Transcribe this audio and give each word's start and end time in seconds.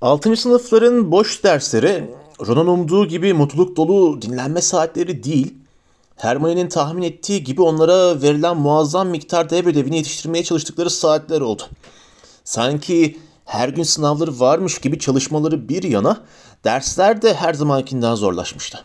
6. 0.00 0.36
sınıfların 0.36 1.12
boş 1.12 1.44
dersleri 1.44 2.10
Ron'un 2.46 2.66
umduğu 2.66 3.06
gibi 3.06 3.34
mutluluk 3.34 3.76
dolu 3.76 4.22
dinlenme 4.22 4.60
saatleri 4.60 5.24
değil, 5.24 5.54
Hermione'nin 6.16 6.68
tahmin 6.68 7.02
ettiği 7.02 7.44
gibi 7.44 7.62
onlara 7.62 8.22
verilen 8.22 8.56
muazzam 8.56 9.08
miktarda 9.08 9.56
ev 9.56 9.66
ödevini 9.66 9.96
yetiştirmeye 9.96 10.44
çalıştıkları 10.44 10.90
saatler 10.90 11.40
oldu. 11.40 11.62
Sanki 12.44 13.18
her 13.44 13.68
gün 13.68 13.82
sınavları 13.82 14.40
varmış 14.40 14.78
gibi 14.78 14.98
çalışmaları 14.98 15.68
bir 15.68 15.82
yana, 15.82 16.20
dersler 16.64 17.22
de 17.22 17.34
her 17.34 17.54
zamankinden 17.54 18.14
zorlaşmıştı. 18.14 18.84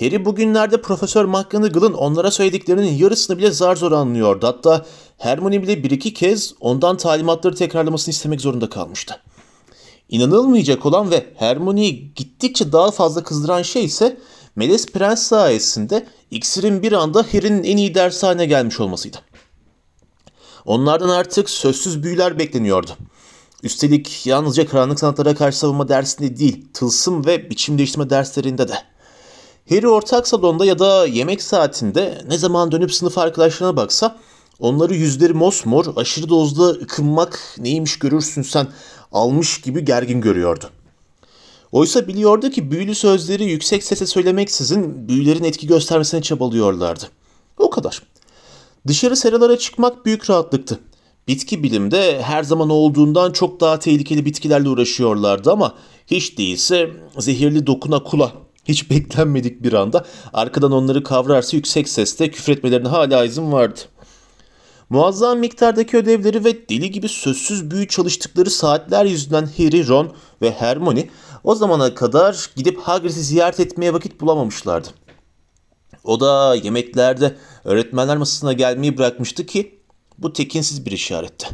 Harry 0.00 0.24
bugünlerde 0.24 0.82
Profesör 0.82 1.24
McGonagall'ın 1.24 1.92
onlara 1.92 2.30
söylediklerinin 2.30 2.92
yarısını 2.92 3.38
bile 3.38 3.50
zar 3.50 3.76
zor 3.76 3.92
anlıyordu. 3.92 4.46
Hatta 4.46 4.86
Hermione 5.18 5.62
bile 5.62 5.82
bir 5.82 5.90
iki 5.90 6.14
kez 6.14 6.54
ondan 6.60 6.96
talimatları 6.96 7.54
tekrarlamasını 7.54 8.12
istemek 8.12 8.40
zorunda 8.40 8.70
kalmıştı. 8.70 9.20
İnanılmayacak 10.10 10.86
olan 10.86 11.10
ve 11.10 11.26
Hermione'yi 11.36 12.14
gittikçe 12.14 12.72
daha 12.72 12.90
fazla 12.90 13.22
kızdıran 13.22 13.62
şey 13.62 13.84
ise 13.84 14.16
Meles 14.56 14.86
Prens 14.86 15.22
sayesinde 15.22 16.06
iksirin 16.30 16.82
bir 16.82 16.92
anda 16.92 17.22
Harry'nin 17.22 17.64
en 17.64 17.76
iyi 17.76 17.94
dersi 17.94 18.26
haline 18.26 18.46
gelmiş 18.46 18.80
olmasıydı. 18.80 19.16
Onlardan 20.64 21.08
artık 21.08 21.50
sözsüz 21.50 22.02
büyüler 22.02 22.38
bekleniyordu. 22.38 22.90
Üstelik 23.62 24.26
yalnızca 24.26 24.66
karanlık 24.66 25.00
sanatlara 25.00 25.34
karşı 25.34 25.58
savunma 25.58 25.88
dersinde 25.88 26.38
değil, 26.38 26.66
tılsım 26.74 27.26
ve 27.26 27.50
biçim 27.50 27.78
değiştirme 27.78 28.10
derslerinde 28.10 28.68
de. 28.68 28.74
Harry 29.68 29.88
ortak 29.88 30.28
salonda 30.28 30.64
ya 30.64 30.78
da 30.78 31.06
yemek 31.06 31.42
saatinde 31.42 32.22
ne 32.28 32.38
zaman 32.38 32.72
dönüp 32.72 32.94
sınıf 32.94 33.18
arkadaşlarına 33.18 33.76
baksa 33.76 34.18
onları 34.58 34.94
yüzleri 34.94 35.32
mosmor, 35.32 35.84
aşırı 35.96 36.28
dozda 36.28 36.68
ıkınmak 36.70 37.56
neymiş 37.58 37.98
görürsün 37.98 38.42
sen 38.42 38.68
almış 39.12 39.60
gibi 39.60 39.84
gergin 39.84 40.20
görüyordu. 40.20 40.70
Oysa 41.72 42.08
biliyordu 42.08 42.50
ki 42.50 42.70
büyülü 42.70 42.94
sözleri 42.94 43.44
yüksek 43.44 43.84
sesle 43.84 44.06
söylemeksizin 44.06 45.08
büyülerin 45.08 45.44
etki 45.44 45.66
göstermesine 45.66 46.22
çabalıyorlardı. 46.22 47.04
O 47.58 47.70
kadar. 47.70 48.02
Dışarı 48.86 49.16
seralara 49.16 49.58
çıkmak 49.58 50.06
büyük 50.06 50.30
rahatlıktı. 50.30 50.78
Bitki 51.28 51.62
bilimde 51.62 52.22
her 52.22 52.42
zaman 52.42 52.70
olduğundan 52.70 53.32
çok 53.32 53.60
daha 53.60 53.78
tehlikeli 53.78 54.24
bitkilerle 54.24 54.68
uğraşıyorlardı 54.68 55.52
ama 55.52 55.74
hiç 56.06 56.38
değilse 56.38 56.90
zehirli 57.18 57.66
dokuna 57.66 58.02
kula 58.02 58.32
hiç 58.64 58.90
beklenmedik 58.90 59.62
bir 59.62 59.72
anda 59.72 60.04
arkadan 60.32 60.72
onları 60.72 61.02
kavrarsa 61.02 61.56
yüksek 61.56 61.88
sesle 61.88 62.30
küfretmelerine 62.30 62.88
hala 62.88 63.24
izin 63.24 63.52
vardı. 63.52 63.80
Muazzam 64.90 65.38
miktardaki 65.38 65.96
ödevleri 65.96 66.44
ve 66.44 66.68
deli 66.68 66.90
gibi 66.90 67.08
sözsüz 67.08 67.70
büyü 67.70 67.88
çalıştıkları 67.88 68.50
saatler 68.50 69.04
yüzünden 69.04 69.46
Harry, 69.46 69.88
Ron 69.88 70.12
ve 70.42 70.50
Hermione 70.50 71.08
o 71.44 71.54
zamana 71.54 71.94
kadar 71.94 72.50
gidip 72.56 72.80
Hagrid'i 72.80 73.12
ziyaret 73.12 73.60
etmeye 73.60 73.94
vakit 73.94 74.20
bulamamışlardı. 74.20 74.88
O 76.04 76.20
da 76.20 76.54
yemeklerde 76.54 77.36
öğretmenler 77.64 78.16
masasına 78.16 78.52
gelmeyi 78.52 78.98
bırakmıştı 78.98 79.46
ki 79.46 79.80
bu 80.18 80.32
tekinsiz 80.32 80.86
bir 80.86 80.92
işaretti. 80.92 81.48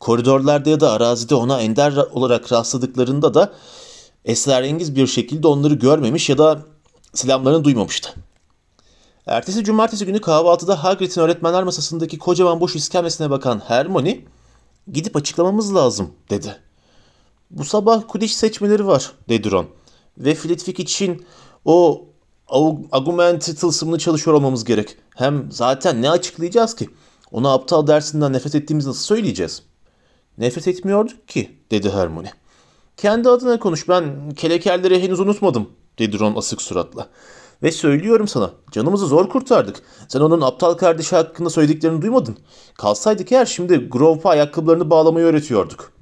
Koridorlarda 0.00 0.70
ya 0.70 0.80
da 0.80 0.92
arazide 0.92 1.34
ona 1.34 1.60
ender 1.60 1.96
olarak 1.96 2.52
rastladıklarında 2.52 3.34
da 3.34 3.52
esrarengiz 4.24 4.96
bir 4.96 5.06
şekilde 5.06 5.46
onları 5.46 5.74
görmemiş 5.74 6.28
ya 6.30 6.38
da 6.38 6.62
selamlarını 7.14 7.64
duymamıştı. 7.64 8.14
Ertesi 9.26 9.64
cumartesi 9.64 10.06
günü 10.06 10.20
kahvaltıda 10.20 10.84
Hagrid'in 10.84 11.20
öğretmenler 11.20 11.62
masasındaki 11.62 12.18
kocaman 12.18 12.60
boş 12.60 12.76
iskemlesine 12.76 13.30
bakan 13.30 13.62
Hermione, 13.66 14.20
"Gidip 14.92 15.16
açıklamamız 15.16 15.74
lazım." 15.74 16.10
dedi. 16.30 16.56
"Bu 17.50 17.64
sabah 17.64 18.02
Quidditch 18.08 18.34
seçmeleri 18.34 18.86
var." 18.86 19.12
dedi 19.28 19.50
Ron. 19.50 19.66
"Ve 20.18 20.34
Flitwick 20.34 20.80
için 20.80 21.26
o 21.64 22.06
argument 22.92 23.60
tılsımını 23.60 23.98
çalışıyor 23.98 24.36
olmamız 24.36 24.64
gerek. 24.64 24.96
Hem 25.14 25.52
zaten 25.52 26.02
ne 26.02 26.10
açıklayacağız 26.10 26.76
ki? 26.76 26.90
Ona 27.32 27.52
aptal 27.52 27.86
dersinden 27.86 28.32
nefret 28.32 28.54
ettiğimizi 28.54 28.88
nasıl 28.88 29.04
söyleyeceğiz?" 29.04 29.62
"Nefret 30.38 30.68
etmiyorduk 30.68 31.28
ki." 31.28 31.58
dedi 31.70 31.90
Hermione. 31.90 32.32
"Kendi 32.96 33.28
adına 33.28 33.58
konuş. 33.58 33.88
Ben 33.88 34.30
kelekerleri 34.36 35.02
henüz 35.02 35.20
unutmadım." 35.20 35.70
dedi 35.98 36.18
Ron 36.18 36.34
asık 36.36 36.62
suratla. 36.62 37.08
Ve 37.64 37.72
söylüyorum 37.72 38.28
sana 38.28 38.50
canımızı 38.72 39.06
zor 39.06 39.28
kurtardık. 39.28 39.82
Sen 40.08 40.20
onun 40.20 40.40
aptal 40.40 40.74
kardeşi 40.74 41.16
hakkında 41.16 41.50
söylediklerini 41.50 42.02
duymadın. 42.02 42.36
Kalsaydık 42.74 43.32
eğer 43.32 43.46
şimdi 43.46 43.76
Grove'a 43.76 44.30
ayakkabılarını 44.30 44.90
bağlamayı 44.90 45.26
öğretiyorduk. 45.26 45.92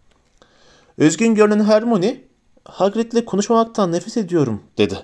Özgün 0.98 1.34
görünen 1.34 1.64
Hermione, 1.64 2.20
Hagrid'le 2.64 3.24
konuşmamaktan 3.24 3.92
nefes 3.92 4.16
ediyorum 4.16 4.60
dedi. 4.78 4.98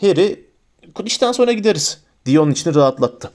Harry, 0.00 0.50
Quidditch'ten 0.94 1.32
sonra 1.32 1.52
gideriz 1.52 2.02
diye 2.26 2.40
onun 2.40 2.50
içini 2.50 2.74
rahatlattı. 2.74 3.30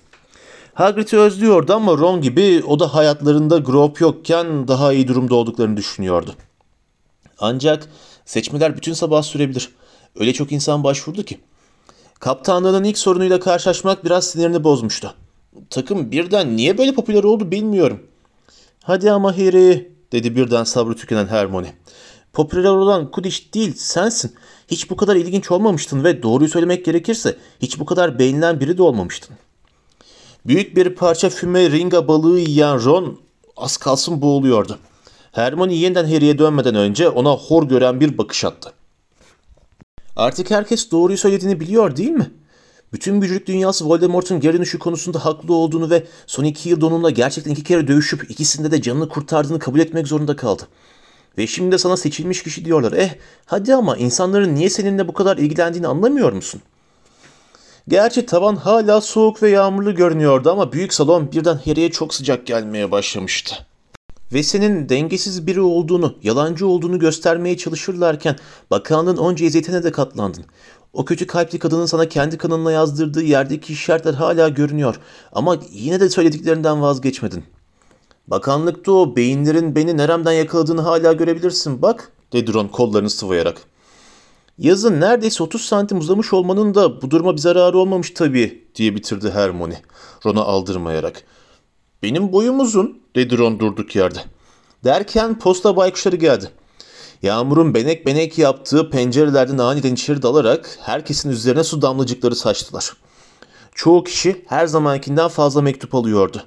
Hagrid'i 0.74 1.18
özlüyordu 1.18 1.74
ama 1.74 1.98
Ron 1.98 2.22
gibi 2.22 2.64
o 2.68 2.80
da 2.80 2.96
hayatlarında 2.96 3.58
Grove 3.58 3.94
yokken 4.00 4.68
daha 4.68 4.94
iyi 4.94 5.08
durumda 5.08 5.36
olduklarını 5.36 5.78
düşünüyordu. 5.78 6.36
Ancak 7.40 7.90
seçmeler 8.26 8.78
bütün 8.78 8.94
sabah 8.94 9.24
sürebilir. 9.24 9.70
Öyle 10.20 10.34
çok 10.34 10.52
insan 10.52 10.84
başvurdu 10.84 11.24
ki. 11.24 11.40
Kaptanlığının 12.20 12.84
ilk 12.84 12.98
sorunuyla 12.98 13.40
karşılaşmak 13.40 14.06
biraz 14.06 14.28
sinirini 14.28 14.64
bozmuştu. 14.64 15.14
Takım 15.70 16.12
birden 16.12 16.58
niye 16.58 16.78
böyle 16.78 16.94
popüler 16.94 17.24
oldu 17.24 17.52
bilmiyorum. 17.52 18.00
Hadi 18.84 19.12
ama 19.12 19.38
Harry 19.38 19.92
dedi 20.12 20.36
birden 20.36 20.64
sabrı 20.64 20.96
tükenen 20.96 21.28
Hermione. 21.28 21.74
Popüler 22.34 22.70
olan 22.70 23.12
Quidditch 23.12 23.54
değil 23.54 23.74
sensin. 23.78 24.36
Hiç 24.68 24.90
bu 24.90 24.96
kadar 24.96 25.16
ilginç 25.16 25.52
olmamıştın 25.52 26.04
ve 26.04 26.24
doğruyu 26.24 26.50
söylemek 26.50 26.86
gerekirse 26.86 27.38
hiç 27.62 27.80
bu 27.80 27.86
kadar 27.86 28.20
beğenilen 28.20 28.60
biri 28.60 28.78
de 28.78 28.84
olmamıştın. 28.84 29.36
Büyük 30.46 30.76
bir 30.76 30.96
parça 30.96 31.30
füme 31.30 31.72
ringa 31.72 32.08
balığı 32.08 32.40
yiyen 32.40 32.86
Ron 32.86 33.20
az 33.58 33.78
kalsın 33.78 34.22
boğuluyordu. 34.22 34.80
Hermione 35.32 35.74
yeniden 35.74 36.06
Harry'e 36.06 36.38
dönmeden 36.38 36.76
önce 36.76 37.10
ona 37.10 37.32
hor 37.32 37.64
gören 37.64 38.00
bir 38.00 38.18
bakış 38.18 38.46
attı. 38.46 38.74
Artık 40.16 40.52
herkes 40.52 40.92
doğruyu 40.92 41.18
söylediğini 41.18 41.60
biliyor 41.60 41.96
değil 41.98 42.12
mi? 42.12 42.32
Bütün 42.94 43.22
büyücülük 43.22 43.48
dünyası 43.48 43.86
Voldemort'un 43.86 44.40
geri 44.40 44.54
dönüşü 44.54 44.80
konusunda 44.80 45.26
haklı 45.26 45.54
olduğunu 45.54 45.90
ve 45.90 46.04
son 46.28 46.44
iki 46.44 46.70
yıl 46.70 46.82
onunla 46.82 47.10
gerçekten 47.10 47.52
iki 47.52 47.64
kere 47.64 47.88
dövüşüp 47.88 48.32
ikisinde 48.32 48.72
de 48.72 48.82
canını 48.82 49.10
kurtardığını 49.10 49.60
kabul 49.60 49.80
etmek 49.80 50.08
zorunda 50.08 50.36
kaldı. 50.36 50.64
Ve 51.38 51.48
şimdi 51.48 51.72
de 51.72 51.78
sana 51.78 51.98
seçilmiş 51.98 52.44
kişi 52.44 52.66
diyorlar. 52.66 52.94
Eh 52.94 53.10
hadi 53.46 53.76
ama 53.76 53.98
insanların 53.98 54.56
niye 54.56 54.70
seninle 54.70 55.08
bu 55.08 55.14
kadar 55.14 55.38
ilgilendiğini 55.38 55.88
anlamıyor 55.88 56.34
musun? 56.34 56.62
Gerçi 57.88 58.26
tavan 58.26 58.56
hala 58.56 59.02
soğuk 59.02 59.44
ve 59.44 59.50
yağmurlu 59.50 59.96
görünüyordu 59.96 60.52
ama 60.52 60.72
büyük 60.72 60.94
salon 60.94 61.32
birden 61.32 61.60
Harry'e 61.66 61.92
çok 61.92 62.14
sıcak 62.14 62.48
gelmeye 62.48 62.92
başlamıştı 62.92 63.66
ve 64.34 64.44
senin 64.44 64.90
dengesiz 64.90 65.48
biri 65.48 65.62
olduğunu, 65.62 66.16
yalancı 66.24 66.68
olduğunu 66.68 67.00
göstermeye 67.00 67.58
çalışırlarken 67.58 68.36
bakanlığın 68.72 69.18
onca 69.18 69.46
eziyetine 69.46 69.84
de 69.84 69.92
katlandın. 69.92 70.46
O 70.94 71.06
kötü 71.06 71.28
kalpli 71.28 71.60
kadının 71.60 71.86
sana 71.86 72.10
kendi 72.10 72.38
kanınla 72.38 72.72
yazdırdığı 72.72 73.24
yerdeki 73.24 73.74
işaretler 73.74 74.14
hala 74.14 74.50
görünüyor 74.50 75.00
ama 75.32 75.58
yine 75.72 76.00
de 76.00 76.10
söylediklerinden 76.10 76.82
vazgeçmedin. 76.82 77.44
Bakanlıkta 78.28 78.92
o 78.92 79.16
beyinlerin 79.16 79.76
beni 79.76 79.98
neremden 79.98 80.32
yakaladığını 80.32 80.82
hala 80.82 81.14
görebilirsin 81.14 81.82
bak, 81.82 82.12
dedi 82.34 82.54
Ron 82.54 82.68
kollarını 82.68 83.10
sıvayarak. 83.10 83.62
Yazın 84.58 85.02
neredeyse 85.02 85.44
30 85.44 85.62
santim 85.62 86.00
uzamış 86.00 86.34
olmanın 86.34 86.76
da 86.76 87.02
bu 87.02 87.12
duruma 87.12 87.34
bir 87.34 87.38
zararı 87.38 87.78
olmamış 87.78 88.12
tabii, 88.12 88.68
diye 88.76 88.96
bitirdi 88.96 89.32
Hermione, 89.32 89.82
Ron'a 90.26 90.42
aldırmayarak. 90.42 91.24
Benim 92.06 92.32
boyum 92.32 92.60
uzun, 92.60 93.00
dedi 93.16 93.38
Ron 93.38 93.60
durduk 93.60 93.96
yerde. 93.96 94.20
Derken 94.84 95.40
posta 95.40 95.78
baykuşları 95.78 96.16
geldi. 96.16 96.50
Yağmurun 97.24 97.74
benek 97.74 98.06
benek 98.06 98.38
yaptığı 98.38 98.90
pencerelerden 98.90 99.58
aniden 99.58 99.94
içeri 99.94 100.22
dalarak 100.22 100.78
herkesin 100.82 101.30
üzerine 101.30 101.64
su 101.64 101.82
damlacıkları 101.82 102.36
saçtılar. 102.36 102.94
Çoğu 103.76 104.04
kişi 104.04 104.46
her 104.48 104.68
zamankinden 104.68 105.28
fazla 105.28 105.62
mektup 105.62 105.96
alıyordu. 105.96 106.44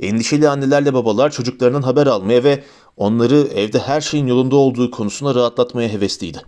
Endişeli 0.00 0.48
annelerle 0.48 0.94
babalar 0.94 1.30
çocuklarından 1.30 1.82
haber 1.82 2.06
almaya 2.06 2.44
ve 2.44 2.64
onları 2.96 3.36
evde 3.36 3.78
her 3.78 4.00
şeyin 4.00 4.26
yolunda 4.26 4.56
olduğu 4.56 4.90
konusunda 4.90 5.34
rahatlatmaya 5.34 5.88
hevesliydi. 5.88 6.42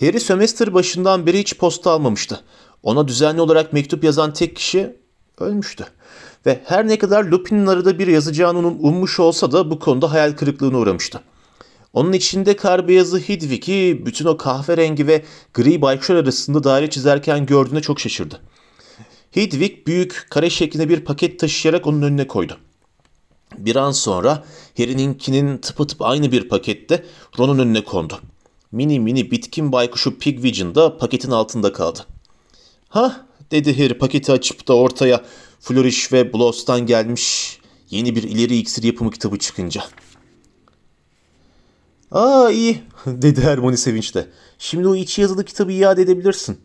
Harry 0.00 0.20
sömestr 0.20 0.74
başından 0.74 1.26
beri 1.26 1.38
hiç 1.38 1.58
posta 1.58 1.90
almamıştı. 1.90 2.40
Ona 2.82 3.08
düzenli 3.08 3.40
olarak 3.40 3.72
mektup 3.72 4.04
yazan 4.04 4.32
tek 4.32 4.56
kişi 4.56 4.96
ölmüştü. 5.38 5.86
Ve 6.46 6.60
her 6.64 6.88
ne 6.88 6.98
kadar 6.98 7.24
Lupin'in 7.24 7.66
arada 7.66 7.98
bir 7.98 8.06
yazacağını 8.06 8.58
ummuş 8.58 9.20
olsa 9.20 9.52
da 9.52 9.70
bu 9.70 9.78
konuda 9.78 10.12
hayal 10.12 10.32
kırıklığına 10.32 10.78
uğramıştı. 10.78 11.20
Onun 11.92 12.12
içinde 12.12 12.56
kar 12.56 12.88
beyazı 12.88 13.18
Hidwig'i 13.18 14.06
bütün 14.06 14.26
o 14.26 14.36
kahverengi 14.36 15.06
ve 15.06 15.24
gri 15.54 15.82
baykuşlar 15.82 16.16
arasında 16.16 16.64
daire 16.64 16.90
çizerken 16.90 17.46
gördüğüne 17.46 17.80
çok 17.80 18.00
şaşırdı. 18.00 18.40
Hidwig 19.36 19.86
büyük 19.86 20.26
kare 20.30 20.50
şeklinde 20.50 20.88
bir 20.88 21.00
paket 21.00 21.40
taşıyarak 21.40 21.86
onun 21.86 22.02
önüne 22.02 22.26
koydu. 22.26 22.56
Bir 23.58 23.76
an 23.76 23.90
sonra 23.90 24.44
Harry'ninkinin 24.76 25.58
tıpatıp 25.58 26.02
aynı 26.02 26.32
bir 26.32 26.48
pakette 26.48 27.04
Ron'un 27.38 27.58
önüne 27.58 27.84
kondu. 27.84 28.20
Mini 28.72 29.00
mini 29.00 29.30
bitkin 29.30 29.72
baykuşu 29.72 30.18
Pigvision 30.18 30.74
da 30.74 30.98
paketin 30.98 31.30
altında 31.30 31.72
kaldı. 31.72 32.06
Ha 32.88 33.26
dedi 33.50 33.78
Harry 33.78 33.98
paketi 33.98 34.32
açıp 34.32 34.68
da 34.68 34.76
ortaya 34.76 35.24
Flourish 35.60 36.12
ve 36.12 36.32
Bloss'tan 36.32 36.86
gelmiş 36.86 37.58
yeni 37.90 38.16
bir 38.16 38.22
ileri 38.22 38.56
iksir 38.56 38.82
yapımı 38.82 39.10
kitabı 39.10 39.38
çıkınca. 39.38 39.84
Aa 42.10 42.50
iyi 42.50 42.82
dedi 43.06 43.40
Hermione 43.40 43.76
sevinçle. 43.76 44.26
Şimdi 44.58 44.88
o 44.88 44.94
içi 44.94 45.20
yazılı 45.20 45.44
kitabı 45.44 45.72
iade 45.72 46.02
edebilirsin. 46.02 46.60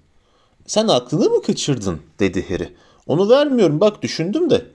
Sen 0.67 0.87
aklını 0.87 1.29
mı 1.29 1.41
kaçırdın 1.41 2.01
dedi 2.19 2.49
Harry. 2.49 2.73
Onu 3.07 3.29
vermiyorum 3.29 3.79
bak 3.79 4.01
düşündüm 4.01 4.49
de. 4.49 4.65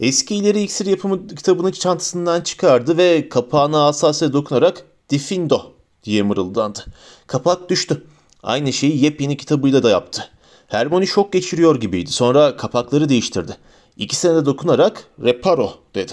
Eski 0.00 0.36
ileri 0.36 0.62
iksir 0.62 0.86
yapımı 0.86 1.26
kitabını 1.28 1.72
çantasından 1.72 2.40
çıkardı 2.40 2.96
ve 2.96 3.28
kapağına 3.28 3.84
hassasiyete 3.84 4.32
dokunarak 4.32 4.84
Diffindo 5.10 5.72
diye 6.04 6.22
mırıldandı. 6.22 6.84
Kapak 7.26 7.70
düştü. 7.70 8.02
Aynı 8.42 8.72
şeyi 8.72 9.04
yepyeni 9.04 9.36
kitabıyla 9.36 9.82
da 9.82 9.90
yaptı. 9.90 10.30
Hermione 10.70 11.06
şok 11.06 11.32
geçiriyor 11.32 11.80
gibiydi. 11.80 12.10
Sonra 12.10 12.56
kapakları 12.56 13.08
değiştirdi. 13.08 13.56
İkisine 13.96 14.34
de 14.34 14.46
dokunarak 14.46 15.04
Reparo 15.22 15.72
dedi. 15.94 16.12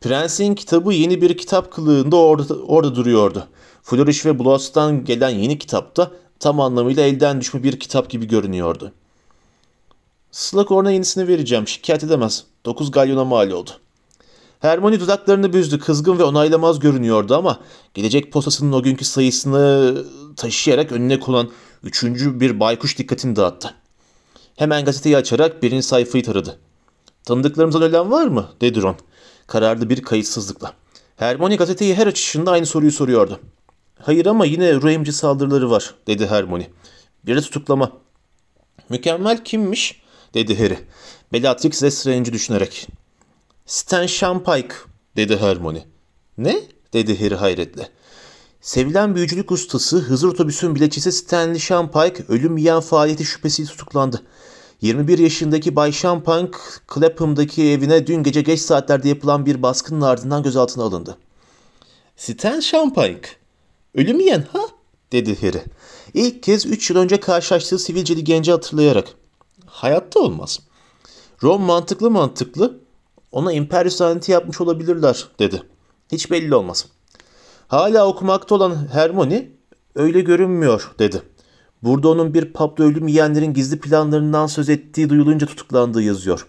Prensin 0.00 0.54
kitabı 0.54 0.92
yeni 0.92 1.22
bir 1.22 1.38
kitap 1.38 1.72
kılığında 1.72 2.16
orada, 2.16 2.54
orada 2.54 2.94
duruyordu. 2.94 3.48
Flourish 3.82 4.26
ve 4.26 4.38
Bloss'tan 4.38 5.04
gelen 5.04 5.30
yeni 5.30 5.58
kitapta 5.58 6.10
tam 6.38 6.60
anlamıyla 6.60 7.02
elden 7.02 7.40
düşme 7.40 7.62
bir 7.62 7.80
kitap 7.80 8.10
gibi 8.10 8.28
görünüyordu. 8.28 8.92
Slughorn'a 10.30 10.90
yenisini 10.90 11.28
vereceğim. 11.28 11.68
Şikayet 11.68 12.04
edemez. 12.04 12.44
9 12.64 12.90
galyona 12.90 13.24
mal 13.24 13.50
oldu. 13.50 13.70
Hermione 14.60 15.00
dudaklarını 15.00 15.52
büzdü. 15.52 15.78
Kızgın 15.78 16.18
ve 16.18 16.24
onaylamaz 16.24 16.78
görünüyordu 16.78 17.36
ama 17.36 17.58
gelecek 17.94 18.32
postasının 18.32 18.72
o 18.72 18.82
günkü 18.82 19.04
sayısını 19.04 20.04
taşıyarak 20.36 20.92
önüne 20.92 21.20
konan 21.20 21.50
üçüncü 21.82 22.40
bir 22.40 22.60
baykuş 22.60 22.98
dikkatini 22.98 23.36
dağıttı. 23.36 23.74
Hemen 24.56 24.84
gazeteyi 24.84 25.16
açarak 25.16 25.62
birinci 25.62 25.82
sayfayı 25.82 26.24
taradı. 26.24 26.58
Tanıdıklarımızdan 27.24 27.82
ölen 27.82 28.10
var 28.10 28.26
mı? 28.26 28.48
dedi 28.60 28.82
Ron. 28.82 28.96
Kararlı 29.46 29.90
bir 29.90 30.02
kayıtsızlıkla. 30.02 30.72
Hermione 31.16 31.56
gazeteyi 31.56 31.94
her 31.94 32.06
açışında 32.06 32.50
aynı 32.50 32.66
soruyu 32.66 32.92
soruyordu. 32.92 33.40
Hayır 33.98 34.26
ama 34.26 34.46
yine 34.46 34.74
ruh 34.74 34.90
emici 34.90 35.12
saldırıları 35.12 35.70
var, 35.70 35.94
dedi 36.06 36.26
Hermione. 36.26 36.70
Biri 37.26 37.40
tutuklama. 37.40 37.92
Mükemmel 38.88 39.44
kimmiş? 39.44 40.02
dedi 40.34 40.58
Harry. 40.58 40.78
Bellatrix 41.32 41.82
Lestrange'i 41.82 42.32
düşünerek. 42.32 42.88
Stan 43.66 44.06
Shampike, 44.06 44.74
dedi 45.16 45.36
Hermione. 45.36 45.84
Ne? 46.38 46.62
dedi 46.92 47.20
Harry 47.20 47.34
hayretle. 47.34 47.88
Sevilen 48.60 49.14
büyücülük 49.14 49.52
ustası 49.52 49.98
Hızır 49.98 50.28
Otobüs'ün 50.28 50.74
biletçisi 50.74 51.12
Stanley 51.12 51.58
Shampike 51.58 52.24
ölüm 52.28 52.56
yiyen 52.56 52.80
faaliyeti 52.80 53.24
şüphesiyle 53.24 53.70
tutuklandı. 53.70 54.22
21 54.80 55.18
yaşındaki 55.18 55.76
Bay 55.76 55.92
Shampike, 55.92 56.58
Clapham'daki 56.94 57.62
evine 57.62 58.06
dün 58.06 58.22
gece 58.22 58.42
geç 58.42 58.60
saatlerde 58.60 59.08
yapılan 59.08 59.46
bir 59.46 59.62
baskının 59.62 60.00
ardından 60.00 60.42
gözaltına 60.42 60.84
alındı. 60.84 61.18
Stan 62.16 62.60
Shampike, 62.60 63.28
ölüm 63.94 64.20
yiyen 64.20 64.44
ha? 64.52 64.60
dedi 65.12 65.40
Harry. 65.40 65.62
İlk 66.14 66.42
kez 66.42 66.66
3 66.66 66.90
yıl 66.90 66.96
önce 66.96 67.20
karşılaştığı 67.20 67.78
sivilceli 67.78 68.24
genci 68.24 68.50
hatırlayarak. 68.52 69.08
Hayatta 69.66 70.20
olmaz. 70.20 70.60
Ron 71.42 71.62
mantıklı 71.62 72.10
mantıklı 72.10 72.80
ona 73.32 73.52
Imperius 73.52 74.00
laneti 74.00 74.32
yapmış 74.32 74.60
olabilirler 74.60 75.28
dedi. 75.38 75.62
Hiç 76.12 76.30
belli 76.30 76.54
olmaz. 76.54 76.86
Hala 77.70 78.06
okumakta 78.06 78.54
olan 78.54 78.76
Hermione 78.92 79.48
öyle 79.94 80.20
görünmüyor 80.20 80.90
dedi. 80.98 81.22
Burada 81.82 82.08
onun 82.08 82.34
bir 82.34 82.52
pubda 82.52 82.84
ölüm 82.84 83.08
yiyenlerin 83.08 83.54
gizli 83.54 83.80
planlarından 83.80 84.46
söz 84.46 84.68
ettiği 84.68 85.08
duyulunca 85.08 85.46
tutuklandığı 85.46 86.02
yazıyor. 86.02 86.46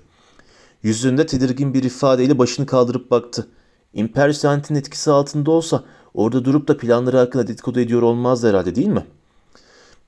Yüzünde 0.84 1.26
tedirgin 1.26 1.74
bir 1.74 1.84
ifadeyle 1.84 2.40
başını 2.40 2.66
kaldırıp 2.66 3.12
baktı. 3.12 3.48
Imperius 3.94 4.46
lanetinin 4.46 4.80
etkisi 4.80 5.12
altında 5.12 5.52
olsa 5.52 5.84
orada 6.14 6.46
durup 6.46 6.68
da 6.68 6.78
planları 6.78 7.18
hakkında 7.18 7.48
dedikodu 7.48 7.80
ediyor 7.80 8.02
olmaz 8.02 8.44
herhalde 8.44 8.76
değil 8.76 8.88
mi? 8.88 9.06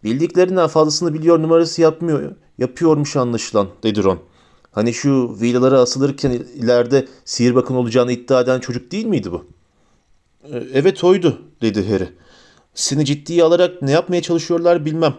Bildiklerinden 0.03 0.67
fazlasını 0.67 1.13
biliyor 1.13 1.41
numarası 1.41 1.81
yapmıyor, 1.81 2.35
yapıyormuş 2.57 3.15
anlaşılan 3.15 3.67
dedi 3.83 4.03
Ron. 4.03 4.19
Hani 4.71 4.93
şu 4.93 5.37
villalara 5.41 5.79
asılırken 5.79 6.31
ileride 6.31 7.07
sihir 7.25 7.55
bakın 7.55 7.75
olacağını 7.75 8.11
iddia 8.11 8.41
eden 8.41 8.59
çocuk 8.59 8.91
değil 8.91 9.05
miydi 9.05 9.31
bu? 9.31 9.45
"E, 10.43 10.57
Evet 10.73 11.03
oydu 11.03 11.41
dedi 11.61 11.89
Harry. 11.89 12.09
Seni 12.73 13.05
ciddiye 13.05 13.43
alarak 13.43 13.81
ne 13.81 13.91
yapmaya 13.91 14.21
çalışıyorlar 14.21 14.85
bilmem. 14.85 15.13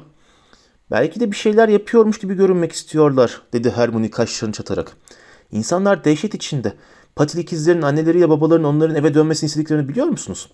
Belki 0.91 1.21
de 1.21 1.31
bir 1.31 1.37
şeyler 1.37 1.69
yapıyormuş 1.69 2.19
gibi 2.19 2.35
görünmek 2.35 2.73
istiyorlar 2.73 3.43
dedi 3.53 3.71
Hermione 3.71 4.11
kaşlarını 4.11 4.53
çatarak. 4.55 4.97
İnsanlar 5.53 6.05
dehşet 6.05 6.35
içinde. 6.35 6.73
Patil 7.17 7.39
ikizlerin 7.39 7.83
anneleriyle 7.83 8.29
babaların 8.29 8.65
onların 8.65 8.97
eve 8.97 9.15
dönmesini 9.15 9.47
istediklerini 9.47 9.89
biliyor 9.89 10.07
musunuz? 10.07 10.49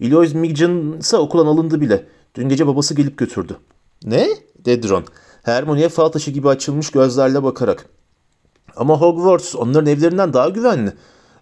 Eloise 0.00 0.38
Migden 0.38 0.98
ise 0.98 1.16
okuldan 1.16 1.46
alındı 1.46 1.80
bile. 1.80 2.06
Dün 2.34 2.48
gece 2.48 2.66
babası 2.66 2.94
gelip 2.94 3.18
götürdü. 3.18 3.56
Ne? 4.04 4.28
dedi 4.64 4.88
Ron. 4.88 5.04
Hermione'ye 5.42 5.88
fal 5.88 6.08
taşı 6.08 6.30
gibi 6.30 6.48
açılmış 6.48 6.90
gözlerle 6.90 7.42
bakarak. 7.42 7.86
Ama 8.76 9.00
Hogwarts 9.00 9.54
onların 9.56 9.86
evlerinden 9.86 10.32
daha 10.32 10.48
güvenli. 10.48 10.92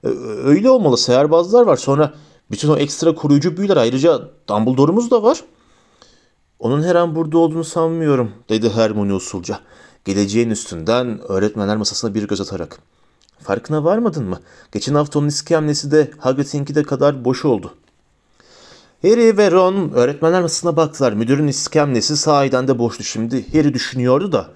Ö- 0.02 0.44
Öyle 0.44 0.70
olmalı. 0.70 0.98
Seherbazlar 0.98 1.66
var. 1.66 1.76
Sonra 1.76 2.14
bütün 2.50 2.68
o 2.68 2.76
ekstra 2.76 3.14
koruyucu 3.14 3.56
büyüler. 3.56 3.76
Ayrıca 3.76 4.20
Dumbledore'umuz 4.48 5.10
da 5.10 5.22
var. 5.22 5.40
Onun 6.58 6.82
her 6.82 6.94
an 6.94 7.14
burada 7.14 7.38
olduğunu 7.38 7.64
sanmıyorum, 7.64 8.32
dedi 8.48 8.70
Hermione 8.70 9.14
usulca. 9.14 9.60
Geleceğin 10.04 10.50
üstünden 10.50 11.20
öğretmenler 11.28 11.76
masasına 11.76 12.14
bir 12.14 12.28
göz 12.28 12.40
atarak. 12.40 12.78
Farkına 13.38 13.84
varmadın 13.84 14.24
mı? 14.24 14.40
Geçen 14.72 14.94
hafta 14.94 15.18
onun 15.18 15.28
iskemlesi 15.28 15.90
de 15.90 16.10
Hagrid'inki 16.18 16.74
de 16.74 16.82
kadar 16.82 17.24
boş 17.24 17.44
oldu. 17.44 17.74
Harry 19.02 19.36
ve 19.36 19.50
Ron 19.50 19.90
öğretmenler 19.90 20.42
masasına 20.42 20.76
baktılar. 20.76 21.12
Müdürün 21.12 21.46
iskemlesi 21.46 22.16
sahiden 22.16 22.68
de 22.68 22.78
boştu 22.78 23.04
şimdi. 23.04 23.52
Harry 23.52 23.74
düşünüyordu 23.74 24.32
da 24.32 24.50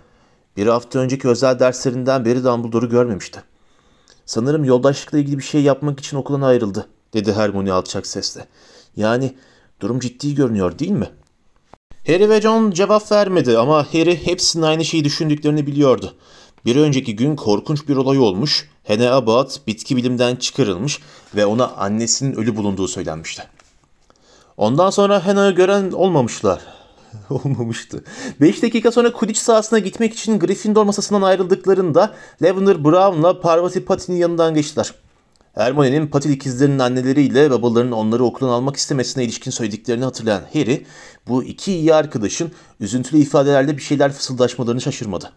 bir 0.57 0.67
hafta 0.67 0.99
önceki 0.99 1.29
özel 1.29 1.59
derslerinden 1.59 2.25
beri 2.25 2.45
Dumbledore'u 2.45 2.89
görmemişti. 2.89 3.43
Sanırım 4.27 4.65
yoldaşlıkla 4.65 5.19
ilgili 5.19 5.39
bir 5.39 5.43
şey 5.43 5.63
yapmak 5.63 6.01
için 6.01 6.17
okuldan 6.17 6.41
ayrıldı, 6.41 6.87
dedi 7.15 7.33
Hermione 7.33 7.73
alçak 7.73 8.07
sesle. 8.07 8.47
Yani 8.97 9.35
durum 9.81 10.01
ciddi 10.01 10.35
görünüyor 10.35 10.79
değil 10.79 10.91
mi? 10.91 11.11
Harry 12.07 12.29
ve 12.29 12.41
John 12.41 12.71
cevap 12.71 13.13
vermedi 13.13 13.59
ama 13.59 13.87
Harry 13.93 14.27
hepsinin 14.27 14.63
aynı 14.63 14.85
şeyi 14.85 15.05
düşündüklerini 15.05 15.67
biliyordu. 15.67 16.15
Bir 16.65 16.77
önceki 16.77 17.17
gün 17.17 17.37
korkunç 17.37 17.89
bir 17.89 17.97
olay 17.97 18.19
olmuş, 18.19 18.69
Hene 18.83 19.11
Abbott 19.11 19.67
bitki 19.67 19.97
bilimden 19.97 20.37
çıkarılmış 20.37 21.01
ve 21.35 21.47
ona 21.47 21.69
annesinin 21.69 22.37
ölü 22.37 22.57
bulunduğu 22.57 22.89
söylenmişti. 22.89 23.43
Ondan 24.57 24.91
sonra 24.91 25.27
Hannah'ı 25.27 25.51
gören 25.51 25.93
olmamışlar. 25.93 26.61
Olmamıştı. 27.31 28.05
5 28.41 28.63
dakika 28.63 28.93
sonra 28.93 29.13
Quidditch 29.13 29.41
sahasına 29.41 29.79
gitmek 29.79 30.13
için 30.13 30.39
Gryffindor 30.39 30.85
masasından 30.85 31.23
ayrıldıklarında 31.23 32.15
Lavender 32.43 32.85
Brown'la 32.85 33.41
Parvati 33.41 33.85
Pati'nin 33.85 34.17
yanından 34.17 34.55
geçtiler. 34.55 34.95
Hermione'nin 35.55 36.07
Patil 36.07 36.31
ikizlerinin 36.31 36.79
anneleriyle 36.79 37.51
babalarının 37.51 37.93
onları 37.93 38.25
okuldan 38.25 38.53
almak 38.53 38.77
istemesine 38.77 39.25
ilişkin 39.25 39.51
söylediklerini 39.51 40.05
hatırlayan 40.05 40.43
Harry, 40.53 40.87
bu 41.29 41.45
iki 41.45 41.73
iyi 41.73 41.95
arkadaşın 41.95 42.53
üzüntülü 42.81 43.21
ifadelerle 43.21 43.77
bir 43.77 43.83
şeyler 43.83 44.13
fısıldaşmalarını 44.13 44.81
şaşırmadı. 44.81 45.33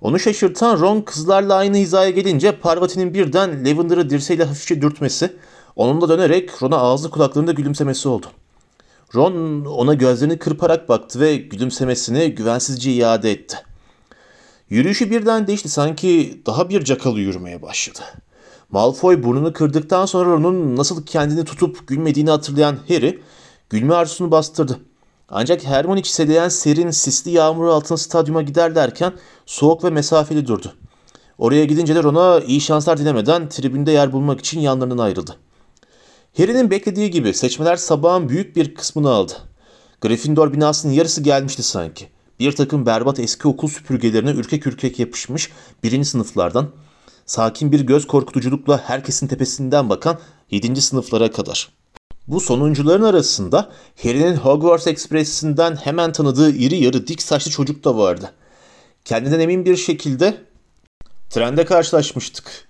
Onu 0.00 0.18
şaşırtan 0.18 0.80
Ron 0.80 1.00
kızlarla 1.00 1.54
aynı 1.54 1.76
hizaya 1.76 2.10
gelince 2.10 2.52
Parvati'nin 2.52 3.14
birden 3.14 3.64
Lavender'ı 3.64 4.10
dirseğiyle 4.10 4.44
hafifçe 4.44 4.82
dürtmesi, 4.82 5.36
onunla 5.76 6.08
dönerek 6.08 6.62
Ron'a 6.62 6.76
ağzı 6.76 7.10
kulaklarında 7.10 7.52
gülümsemesi 7.52 8.08
oldu. 8.08 8.26
Ron 9.14 9.64
ona 9.64 9.94
gözlerini 9.94 10.38
kırparak 10.38 10.88
baktı 10.88 11.20
ve 11.20 11.36
gülümsemesini 11.36 12.34
güvensizce 12.34 12.92
iade 12.92 13.30
etti. 13.30 13.56
Yürüyüşü 14.70 15.10
birden 15.10 15.46
değişti 15.46 15.68
sanki 15.68 16.42
daha 16.46 16.68
bir 16.68 16.84
cakalı 16.84 17.20
yürümeye 17.20 17.62
başladı. 17.62 18.00
Malfoy 18.70 19.22
burnunu 19.22 19.52
kırdıktan 19.52 20.06
sonra 20.06 20.30
Ron'un 20.30 20.76
nasıl 20.76 21.06
kendini 21.06 21.44
tutup 21.44 21.88
gülmediğini 21.88 22.30
hatırlayan 22.30 22.76
Harry 22.88 23.22
gülme 23.70 23.94
arzusunu 23.94 24.30
bastırdı. 24.30 24.80
Ancak 25.28 25.64
Hermione 25.64 26.02
çiseleyen 26.02 26.48
serin 26.48 26.90
sisli 26.90 27.30
yağmur 27.30 27.66
altında 27.66 27.98
stadyuma 27.98 28.42
giderlerken 28.42 29.12
soğuk 29.46 29.84
ve 29.84 29.90
mesafeli 29.90 30.46
durdu. 30.46 30.74
Oraya 31.38 31.64
gidince 31.64 31.94
de 31.94 32.02
Ron'a 32.02 32.40
iyi 32.40 32.60
şanslar 32.60 32.98
dilemeden 32.98 33.48
tribünde 33.48 33.92
yer 33.92 34.12
bulmak 34.12 34.40
için 34.40 34.60
yanlarından 34.60 34.98
ayrıldı. 34.98 35.36
Harry'nin 36.36 36.70
beklediği 36.70 37.10
gibi 37.10 37.34
seçmeler 37.34 37.76
sabahın 37.76 38.28
büyük 38.28 38.56
bir 38.56 38.74
kısmını 38.74 39.10
aldı. 39.10 39.32
Gryffindor 40.00 40.52
binasının 40.52 40.92
yarısı 40.92 41.22
gelmişti 41.22 41.62
sanki. 41.62 42.08
Bir 42.40 42.52
takım 42.52 42.86
berbat 42.86 43.18
eski 43.18 43.48
okul 43.48 43.68
süpürgelerine 43.68 44.30
ürkek 44.30 44.66
ürkek 44.66 44.98
yapışmış 44.98 45.50
birinci 45.82 46.08
sınıflardan, 46.08 46.68
sakin 47.26 47.72
bir 47.72 47.80
göz 47.80 48.06
korkutuculukla 48.06 48.78
herkesin 48.78 49.26
tepesinden 49.26 49.90
bakan 49.90 50.18
yedinci 50.50 50.82
sınıflara 50.82 51.30
kadar. 51.30 51.68
Bu 52.28 52.40
sonuncuların 52.40 53.02
arasında 53.02 53.72
Harry'nin 54.02 54.36
Hogwarts 54.36 54.86
Express'inden 54.86 55.76
hemen 55.76 56.12
tanıdığı 56.12 56.50
iri 56.50 56.76
yarı 56.76 57.06
dik 57.06 57.22
saçlı 57.22 57.50
çocuk 57.50 57.84
da 57.84 57.98
vardı. 57.98 58.32
Kendinden 59.04 59.40
emin 59.40 59.64
bir 59.64 59.76
şekilde 59.76 60.36
trende 61.30 61.64
karşılaşmıştık. 61.64 62.68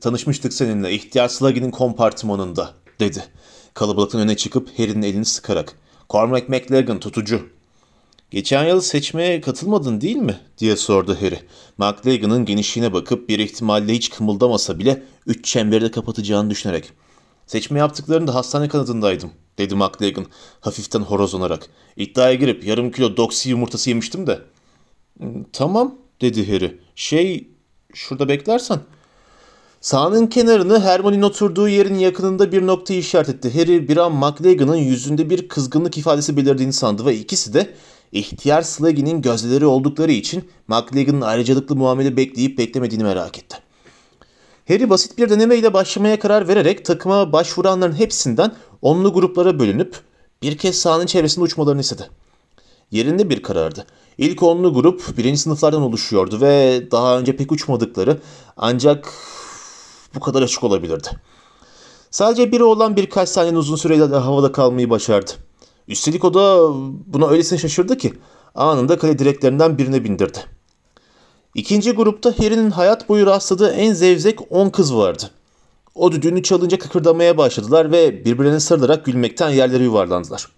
Tanışmıştık 0.00 0.52
seninle 0.52 0.92
ihtiyar 0.92 1.28
Sluggy'nin 1.28 1.70
kompartımanında 1.70 2.74
dedi. 3.00 3.24
Kalabalıktan 3.74 4.20
öne 4.20 4.36
çıkıp 4.36 4.78
Harry'nin 4.78 5.02
elini 5.02 5.24
sıkarak. 5.24 5.74
Cormac 6.10 6.44
McLagan 6.48 7.00
tutucu. 7.00 7.48
Geçen 8.32 8.64
yıl 8.64 8.80
seçmeye 8.80 9.40
katılmadın 9.40 10.00
değil 10.00 10.16
mi? 10.16 10.40
diye 10.58 10.76
sordu 10.76 11.16
Harry. 11.20 11.38
McLagan'ın 11.78 12.44
genişliğine 12.44 12.92
bakıp 12.92 13.28
bir 13.28 13.38
ihtimalle 13.38 13.92
hiç 13.92 14.10
kımıldamasa 14.10 14.78
bile 14.78 15.02
üç 15.26 15.44
çemberi 15.44 15.84
de 15.84 15.90
kapatacağını 15.90 16.50
düşünerek. 16.50 16.90
Seçme 17.46 17.78
yaptıklarında 17.78 18.34
hastane 18.34 18.68
kanadındaydım, 18.68 19.30
dedi 19.58 19.74
McLagan 19.74 20.26
hafiften 20.60 21.00
horozlanarak. 21.00 21.66
İddiaya 21.96 22.34
girip 22.34 22.66
yarım 22.66 22.90
kilo 22.90 23.16
doksi 23.16 23.50
yumurtası 23.50 23.90
yemiştim 23.90 24.26
de. 24.26 24.38
Tamam, 25.52 25.94
dedi 26.20 26.52
Harry. 26.52 26.80
Şey, 26.94 27.48
şurada 27.94 28.28
beklersen. 28.28 28.80
Sahanın 29.80 30.26
kenarını 30.26 30.80
Hermione'nin 30.80 31.22
oturduğu 31.22 31.68
yerin 31.68 31.98
yakınında 31.98 32.52
bir 32.52 32.66
nokta 32.66 32.94
işaret 32.94 33.28
etti. 33.28 33.60
Harry 33.60 33.88
bir 33.88 33.96
an 33.96 34.12
McLagan'ın 34.12 34.76
yüzünde 34.76 35.30
bir 35.30 35.48
kızgınlık 35.48 35.98
ifadesi 35.98 36.36
belirdiğini 36.36 36.72
sandı 36.72 37.06
ve 37.06 37.16
ikisi 37.16 37.54
de 37.54 37.74
ihtiyar 38.12 38.62
Sluggy'nin 38.62 39.22
gözleri 39.22 39.66
oldukları 39.66 40.12
için 40.12 40.50
McLagan'ın 40.68 41.20
ayrıcalıklı 41.20 41.76
muamele 41.76 42.16
bekleyip 42.16 42.58
beklemediğini 42.58 43.04
merak 43.04 43.38
etti. 43.38 43.56
Harry 44.68 44.90
basit 44.90 45.18
bir 45.18 45.30
denemeyle 45.30 45.74
başlamaya 45.74 46.18
karar 46.18 46.48
vererek 46.48 46.84
takıma 46.84 47.32
başvuranların 47.32 47.92
hepsinden 47.92 48.52
onlu 48.82 49.12
gruplara 49.12 49.58
bölünüp 49.58 50.00
bir 50.42 50.58
kez 50.58 50.76
sahanın 50.76 51.06
çevresinde 51.06 51.44
uçmalarını 51.44 51.80
istedi. 51.80 52.10
Yerinde 52.90 53.30
bir 53.30 53.42
karardı. 53.42 53.86
İlk 54.18 54.42
onlu 54.42 54.74
grup 54.74 55.16
birinci 55.16 55.40
sınıflardan 55.40 55.82
oluşuyordu 55.82 56.40
ve 56.40 56.82
daha 56.90 57.18
önce 57.18 57.36
pek 57.36 57.52
uçmadıkları 57.52 58.20
ancak 58.56 59.12
bu 60.14 60.20
kadar 60.20 60.42
açık 60.42 60.64
olabilirdi. 60.64 61.08
Sadece 62.10 62.52
biri 62.52 62.64
olan 62.64 62.96
birkaç 62.96 63.28
saniyenin 63.28 63.58
uzun 63.58 63.76
süreyle 63.76 64.04
havada 64.04 64.52
kalmayı 64.52 64.90
başardı. 64.90 65.30
Üstelik 65.88 66.24
o 66.24 66.34
da 66.34 66.72
buna 67.06 67.28
öylesine 67.28 67.58
şaşırdı 67.58 67.98
ki 67.98 68.12
anında 68.54 68.98
kale 68.98 69.18
direklerinden 69.18 69.78
birine 69.78 70.04
bindirdi. 70.04 70.38
İkinci 71.54 71.92
grupta 71.92 72.30
Harry'nin 72.38 72.70
hayat 72.70 73.08
boyu 73.08 73.26
rastladığı 73.26 73.70
en 73.72 73.92
zevzek 73.92 74.52
10 74.52 74.70
kız 74.70 74.96
vardı. 74.96 75.30
O 75.94 76.12
düdüğünü 76.12 76.42
çalınca 76.42 76.78
kıkırdamaya 76.78 77.38
başladılar 77.38 77.92
ve 77.92 78.24
birbirlerine 78.24 78.60
sarılarak 78.60 79.04
gülmekten 79.04 79.50
yerlere 79.50 79.84
yuvarlandılar. 79.84 80.48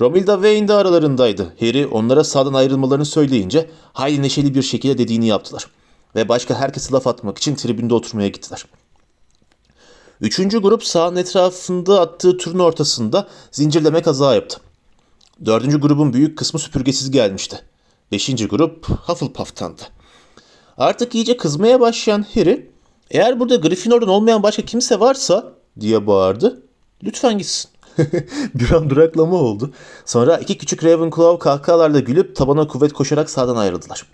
Romilda 0.00 0.34
Wayne 0.34 0.68
de 0.68 0.72
aralarındaydı. 0.72 1.54
Harry 1.60 1.86
onlara 1.86 2.24
sağdan 2.24 2.54
ayrılmalarını 2.54 3.04
söyleyince 3.04 3.70
hayli 3.92 4.22
neşeli 4.22 4.54
bir 4.54 4.62
şekilde 4.62 4.98
dediğini 4.98 5.26
yaptılar. 5.26 5.66
Ve 6.14 6.28
başka 6.28 6.54
herkese 6.54 6.92
laf 6.92 7.06
atmak 7.06 7.38
için 7.38 7.54
tribünde 7.54 7.94
oturmaya 7.94 8.28
gittiler. 8.28 8.64
Üçüncü 10.20 10.58
grup 10.58 10.84
sahanın 10.84 11.16
etrafında 11.16 12.00
attığı 12.00 12.36
turun 12.36 12.58
ortasında 12.58 13.28
zincirleme 13.50 14.02
kaza 14.02 14.34
yaptı. 14.34 14.60
Dördüncü 15.44 15.80
grubun 15.80 16.12
büyük 16.12 16.38
kısmı 16.38 16.60
süpürgesiz 16.60 17.10
gelmişti. 17.10 17.60
Beşinci 18.12 18.46
grup 18.48 18.88
Hufflepuff'tandı. 18.88 19.82
Artık 20.78 21.14
iyice 21.14 21.36
kızmaya 21.36 21.80
başlayan 21.80 22.26
Harry, 22.34 22.70
eğer 23.10 23.40
burada 23.40 23.56
Gryffindor'dan 23.56 24.08
olmayan 24.08 24.42
başka 24.42 24.62
kimse 24.62 25.00
varsa 25.00 25.52
diye 25.80 26.06
bağırdı. 26.06 26.62
Lütfen 27.02 27.38
gitsin. 27.38 27.70
bir 28.54 28.70
an 28.70 28.90
duraklama 28.90 29.36
oldu. 29.36 29.70
Sonra 30.04 30.38
iki 30.38 30.58
küçük 30.58 30.84
Ravenclaw 30.84 31.38
kahkahalarla 31.38 32.00
gülüp 32.00 32.36
tabana 32.36 32.66
kuvvet 32.66 32.92
koşarak 32.92 33.30
sağdan 33.30 33.56
ayrıldılar. 33.56 34.06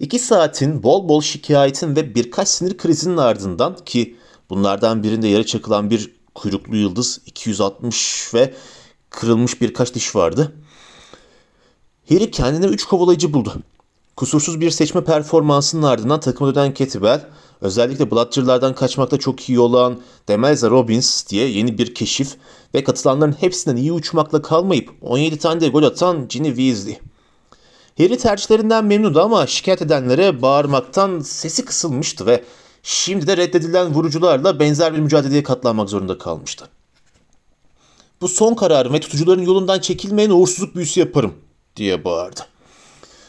İki 0.00 0.18
saatin 0.18 0.82
bol 0.82 1.08
bol 1.08 1.20
şikayetin 1.20 1.96
ve 1.96 2.14
birkaç 2.14 2.48
sinir 2.48 2.76
krizinin 2.76 3.16
ardından 3.16 3.76
ki 3.84 4.16
bunlardan 4.50 5.02
birinde 5.02 5.28
yere 5.28 5.46
çakılan 5.46 5.90
bir 5.90 6.10
kuyruklu 6.34 6.76
yıldız 6.76 7.20
260 7.26 8.30
ve 8.34 8.54
kırılmış 9.10 9.60
birkaç 9.60 9.94
diş 9.94 10.16
vardı. 10.16 10.52
Harry 12.08 12.30
kendine 12.30 12.66
üç 12.66 12.84
kovalayıcı 12.84 13.32
buldu. 13.32 13.54
Kusursuz 14.16 14.60
bir 14.60 14.70
seçme 14.70 15.04
performansının 15.04 15.82
ardından 15.82 16.20
takıma 16.20 16.54
dönen 16.54 16.74
Ketibel, 16.74 17.26
özellikle 17.60 18.10
Bludger'lardan 18.10 18.74
kaçmakta 18.74 19.18
çok 19.18 19.48
iyi 19.48 19.60
olan 19.60 20.00
Demelza 20.28 20.70
Robbins 20.70 21.28
diye 21.28 21.48
yeni 21.48 21.78
bir 21.78 21.94
keşif 21.94 22.36
ve 22.74 22.84
katılanların 22.84 23.36
hepsinden 23.40 23.76
iyi 23.76 23.92
uçmakla 23.92 24.42
kalmayıp 24.42 24.90
17 25.00 25.38
tane 25.38 25.60
de 25.60 25.68
gol 25.68 25.82
atan 25.82 26.28
Ginny 26.28 26.48
Weasley. 26.48 26.98
Harry 27.98 28.18
tercihlerinden 28.18 28.84
memnundu 28.84 29.20
ama 29.20 29.46
şikayet 29.46 29.82
edenlere 29.82 30.42
bağırmaktan 30.42 31.20
sesi 31.20 31.64
kısılmıştı 31.64 32.26
ve 32.26 32.44
şimdi 32.88 33.26
de 33.26 33.36
reddedilen 33.36 33.94
vurucularla 33.94 34.60
benzer 34.60 34.94
bir 34.94 34.98
mücadeleye 34.98 35.42
katlanmak 35.42 35.88
zorunda 35.88 36.18
kalmıştı. 36.18 36.68
Bu 38.20 38.28
son 38.28 38.54
kararım 38.54 38.92
ve 38.92 39.00
tutucuların 39.00 39.42
yolundan 39.42 39.80
çekilmeyen 39.80 40.30
uğursuzluk 40.30 40.74
büyüsü 40.74 41.00
yaparım 41.00 41.34
diye 41.76 42.04
bağırdı. 42.04 42.40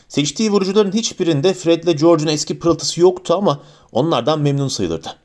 Seçtiği 0.08 0.52
vurucuların 0.52 0.92
hiçbirinde 0.92 1.54
Fred 1.54 1.84
ile 1.84 1.92
George'un 1.92 2.28
eski 2.28 2.60
pırıltısı 2.60 3.02
yoktu 3.02 3.34
ama 3.34 3.62
onlardan 3.92 4.40
memnun 4.40 4.68
sayılırdı. 4.68 5.16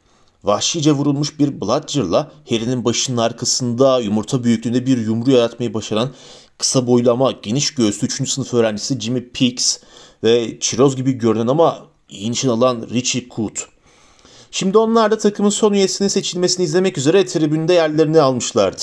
Vahşice 0.45 0.93
vurulmuş 0.93 1.39
bir 1.39 1.61
Bludger'la 1.61 2.33
Harry'nin 2.49 2.85
başının 2.85 3.17
arkasında 3.17 4.01
yumurta 4.01 4.45
büyüklüğünde 4.45 4.87
bir 4.87 4.99
yumru 4.99 5.31
yaratmayı 5.31 5.75
başaran 5.75 6.11
kısa 6.59 6.87
boylu 6.87 7.13
ama 7.13 7.33
geniş 7.33 7.75
göğüslü 7.75 8.07
3. 8.07 8.31
sınıf 8.31 8.55
öğrencisi 8.55 9.01
Jimmy 9.01 9.29
Peaks 9.29 9.79
ve 10.25 10.61
çiroz 10.61 10.97
gibi 10.97 11.13
görünen 11.13 11.47
ama 11.47 11.87
iyi 12.09 12.31
nişan 12.31 12.49
alan 12.49 12.87
Richie 12.91 13.29
Coot. 13.37 13.74
Şimdi 14.57 14.79
onlar 14.79 15.11
da 15.11 15.19
takımın 15.19 15.51
son 15.51 15.73
üyesinin 15.73 16.09
seçilmesini 16.09 16.65
izlemek 16.65 16.99
üzere 16.99 17.27
tribünde 17.27 17.73
yerlerini 17.73 18.21
almışlardı. 18.21 18.83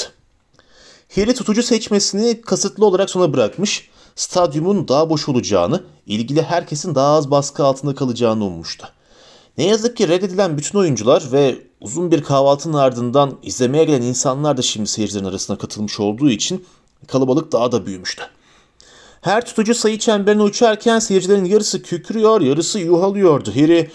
Harry 1.15 1.33
tutucu 1.33 1.63
seçmesini 1.63 2.41
kasıtlı 2.41 2.85
olarak 2.85 3.09
sona 3.09 3.33
bırakmış, 3.33 3.89
stadyumun 4.15 4.87
daha 4.87 5.09
boş 5.09 5.29
olacağını, 5.29 5.83
ilgili 6.05 6.41
herkesin 6.41 6.95
daha 6.95 7.15
az 7.15 7.31
baskı 7.31 7.63
altında 7.63 7.95
kalacağını 7.95 8.45
ummuştu. 8.45 8.87
Ne 9.57 9.65
yazık 9.65 9.97
ki 9.97 10.07
reddedilen 10.07 10.57
bütün 10.57 10.79
oyuncular 10.79 11.23
ve 11.31 11.57
uzun 11.81 12.11
bir 12.11 12.23
kahvaltının 12.23 12.77
ardından 12.77 13.37
izlemeye 13.43 13.83
gelen 13.83 14.01
insanlar 14.01 14.57
da 14.57 14.61
şimdi 14.61 14.89
seyircilerin 14.89 15.25
arasına 15.25 15.57
katılmış 15.57 15.99
olduğu 15.99 16.29
için 16.29 16.65
kalabalık 17.07 17.51
daha 17.51 17.71
da 17.71 17.85
büyümüştü. 17.85 18.23
Her 19.21 19.45
tutucu 19.45 19.75
sayı 19.75 19.99
çemberine 19.99 20.41
uçarken 20.41 20.99
seyircilerin 20.99 21.45
yarısı 21.45 21.81
kükrüyor, 21.81 22.41
yarısı 22.41 22.79
yuhalıyordu. 22.79 23.51
Harry 23.55 23.91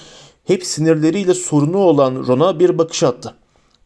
hep 0.46 0.64
sinirleriyle 0.66 1.34
sorunu 1.34 1.78
olan 1.78 2.14
Ron'a 2.26 2.60
bir 2.60 2.78
bakış 2.78 3.02
attı. 3.02 3.34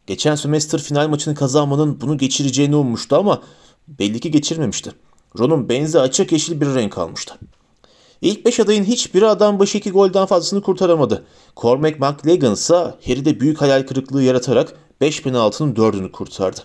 Geçen 0.07 0.35
sömestr 0.35 0.79
final 0.79 1.07
maçını 1.07 1.35
kazanmanın 1.35 2.01
bunu 2.01 2.17
geçireceğini 2.17 2.75
ummuştu 2.75 3.15
ama 3.15 3.41
belli 3.87 4.19
ki 4.19 4.31
geçirmemişti. 4.31 4.91
Ron'un 5.39 5.69
benzi 5.69 5.99
açık 5.99 6.31
yeşil 6.31 6.61
bir 6.61 6.75
renk 6.75 6.97
almıştı. 6.97 7.35
İlk 8.21 8.45
beş 8.45 8.59
adayın 8.59 8.83
hiçbiri 8.83 9.27
adam 9.27 9.59
başı 9.59 9.77
iki 9.77 9.91
golden 9.91 10.25
fazlasını 10.25 10.61
kurtaramadı. 10.61 11.25
Cormac 11.57 11.95
McLagan 11.99 12.53
ise 12.53 12.73
Harry'de 12.75 13.39
büyük 13.39 13.61
hayal 13.61 13.83
kırıklığı 13.83 14.23
yaratarak 14.23 14.73
5 15.01 15.23
penaltının 15.23 15.75
dördünü 15.75 16.11
kurtardı. 16.11 16.59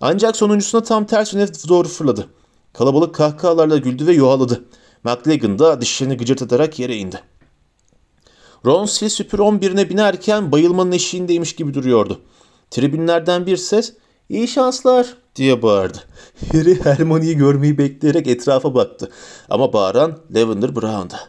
Ancak 0.00 0.36
sonuncusuna 0.36 0.82
tam 0.82 1.06
ters 1.06 1.34
yöne 1.34 1.48
doğru 1.68 1.88
fırladı. 1.88 2.26
Kalabalık 2.72 3.14
kahkahalarla 3.14 3.76
güldü 3.78 4.06
ve 4.06 4.12
yuhaladı. 4.12 4.64
McLagan 5.04 5.58
da 5.58 5.80
dişlerini 5.80 6.16
gıcırtatarak 6.16 6.78
yere 6.78 6.96
indi. 6.96 7.20
Ron 8.64 8.86
sil 8.94 9.08
süpür 9.08 9.38
11'ine 9.38 9.88
binerken 9.88 10.52
bayılmanın 10.52 10.92
eşiğindeymiş 10.92 11.54
gibi 11.56 11.74
duruyordu. 11.74 12.20
Tribünlerden 12.70 13.46
bir 13.46 13.56
ses 13.56 13.92
İyi 14.28 14.48
şanslar 14.48 15.16
diye 15.36 15.62
bağırdı. 15.62 15.98
Harry 16.52 16.84
Hermione'yi 16.84 17.36
görmeyi 17.36 17.78
bekleyerek 17.78 18.26
etrafa 18.26 18.74
baktı. 18.74 19.10
Ama 19.50 19.72
bağıran 19.72 20.18
Lavender 20.34 20.76
Brown'da. 20.76 21.20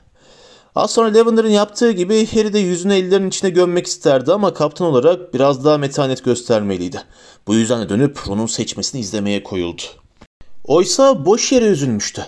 Az 0.75 0.91
sonra 0.91 1.13
Lavender'ın 1.13 1.49
yaptığı 1.49 1.91
gibi 1.91 2.27
Harry 2.27 2.53
de 2.53 2.59
yüzünü 2.59 2.93
ellerinin 2.93 3.27
içine 3.27 3.49
gömmek 3.49 3.87
isterdi 3.87 4.33
ama 4.33 4.53
kaptan 4.53 4.87
olarak 4.87 5.33
biraz 5.33 5.65
daha 5.65 5.77
metanet 5.77 6.23
göstermeliydi. 6.23 7.01
Bu 7.47 7.55
yüzden 7.55 7.81
de 7.81 7.89
dönüp 7.89 8.27
Ron'un 8.27 8.45
seçmesini 8.45 9.01
izlemeye 9.01 9.43
koyuldu. 9.43 9.81
Oysa 10.63 11.25
boş 11.25 11.51
yere 11.51 11.65
üzülmüştü. 11.65 12.25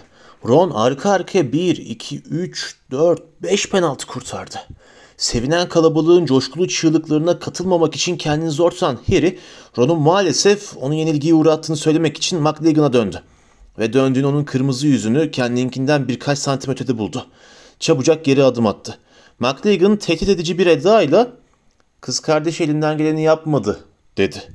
Ron 0.48 0.70
arka 0.70 1.12
arkaya 1.12 1.52
1, 1.52 1.78
2, 1.78 2.20
3, 2.20 2.76
4, 2.92 3.22
5 3.42 3.70
penaltı 3.70 4.08
kurtardı. 4.08 4.58
Sevinen 5.18 5.70
kalabalığın 5.70 6.26
coşkulu 6.26 6.68
çığlıklarına 6.68 7.40
katılmamak 7.40 7.96
için 7.96 8.18
kendini 8.18 8.52
zor 8.52 8.72
tutan 8.72 8.98
Harry, 9.08 9.40
Ron'un 9.78 10.00
maalesef 10.00 10.78
onu 10.78 10.94
yenilgiye 10.94 11.34
uğrattığını 11.34 11.78
söylemek 11.78 12.18
için 12.18 12.42
McLagan'a 12.42 12.94
döndü. 12.94 13.24
Ve 13.80 13.94
döndüğün 13.94 14.24
onun 14.24 14.44
kırmızı 14.44 14.88
yüzünü 14.88 15.32
kendinkinden 15.32 16.08
birkaç 16.08 16.40
santim 16.40 16.72
ötede 16.72 16.98
buldu. 16.98 17.26
Çabucak 17.80 18.26
geri 18.26 18.44
adım 18.44 18.68
attı. 18.68 18.98
McLagan 19.40 19.96
tehdit 19.96 20.30
edici 20.30 20.58
bir 20.58 20.68
edayla 20.68 21.28
''Kız 22.02 22.20
kardeş 22.20 22.62
elinden 22.62 22.98
geleni 22.98 23.24
yapmadı.'' 23.24 23.80
dedi. 24.18 24.54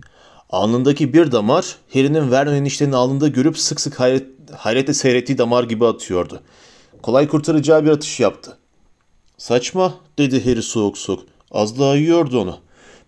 Alnındaki 0.51 1.13
bir 1.13 1.33
damar 1.33 1.77
Harry'nin 1.95 2.31
Vernon 2.31 2.55
eniştenin 2.55 2.93
alnında 2.93 3.29
görüp 3.29 3.59
sık 3.59 3.81
sık 3.81 4.01
hayret, 4.01 4.27
hayretle 4.57 4.95
seyrettiği 4.95 5.39
damar 5.39 5.65
gibi 5.65 5.87
atıyordu. 5.87 6.41
Kolay 7.03 7.29
kurtaracağı 7.29 7.85
bir 7.85 7.91
atış 7.91 8.21
yaptı. 8.21 8.59
Saçma 9.43 9.95
dedi 10.19 10.45
Harry 10.45 10.63
soğuk 10.63 10.99
soğuk. 10.99 11.25
Az 11.51 11.79
daha 11.79 11.97
yiyordu 11.97 12.41
onu. 12.41 12.59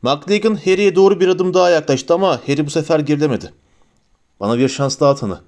McLagan 0.02 0.54
Harry'e 0.54 0.96
doğru 0.96 1.20
bir 1.20 1.28
adım 1.28 1.54
daha 1.54 1.70
yaklaştı 1.70 2.14
ama 2.14 2.40
Harry 2.46 2.66
bu 2.66 2.70
sefer 2.70 3.00
gerilemedi. 3.00 3.52
Bana 4.40 4.58
bir 4.58 4.68
şans 4.68 5.00
daha 5.00 5.14
tanı. 5.14 5.40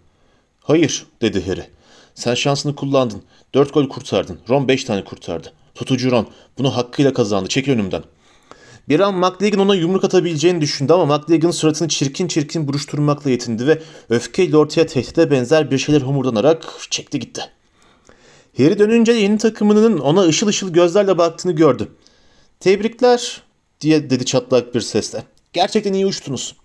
Hayır 0.60 1.06
dedi 1.22 1.46
Harry. 1.46 1.66
Sen 2.14 2.34
şansını 2.34 2.74
kullandın. 2.74 3.22
Dört 3.54 3.74
gol 3.74 3.88
kurtardın. 3.88 4.38
Ron 4.48 4.68
beş 4.68 4.84
tane 4.84 5.04
kurtardı. 5.04 5.52
Tutucu 5.74 6.10
Ron. 6.10 6.28
Bunu 6.58 6.76
hakkıyla 6.76 7.12
kazandı. 7.12 7.48
Çekil 7.48 7.72
önümden. 7.72 8.02
Bir 8.88 9.00
an 9.00 9.14
McLagan 9.14 9.60
ona 9.60 9.74
yumruk 9.74 10.04
atabileceğini 10.04 10.60
düşündü 10.60 10.92
ama 10.92 11.18
McLagan 11.18 11.50
suratını 11.50 11.88
çirkin 11.88 12.28
çirkin 12.28 12.68
buruşturmakla 12.68 13.30
yetindi 13.30 13.66
ve 13.66 13.82
öfkeyle 14.10 14.56
ortaya 14.56 14.86
tehdide 14.86 15.30
benzer 15.30 15.70
bir 15.70 15.78
şeyler 15.78 16.00
homurdanarak 16.00 16.64
çekti 16.90 17.18
gitti. 17.18 17.55
Harry 18.58 18.78
dönünce 18.78 19.12
yeni 19.12 19.38
takımının 19.38 19.98
ona 19.98 20.22
ışıl 20.22 20.46
ışıl 20.46 20.72
gözlerle 20.72 21.18
baktığını 21.18 21.52
gördü. 21.52 21.88
Tebrikler 22.60 23.42
diye 23.80 24.10
dedi 24.10 24.24
çatlak 24.24 24.74
bir 24.74 24.80
sesle. 24.80 25.22
Gerçekten 25.52 25.92
iyi 25.92 26.06
uçtunuz. 26.06 26.56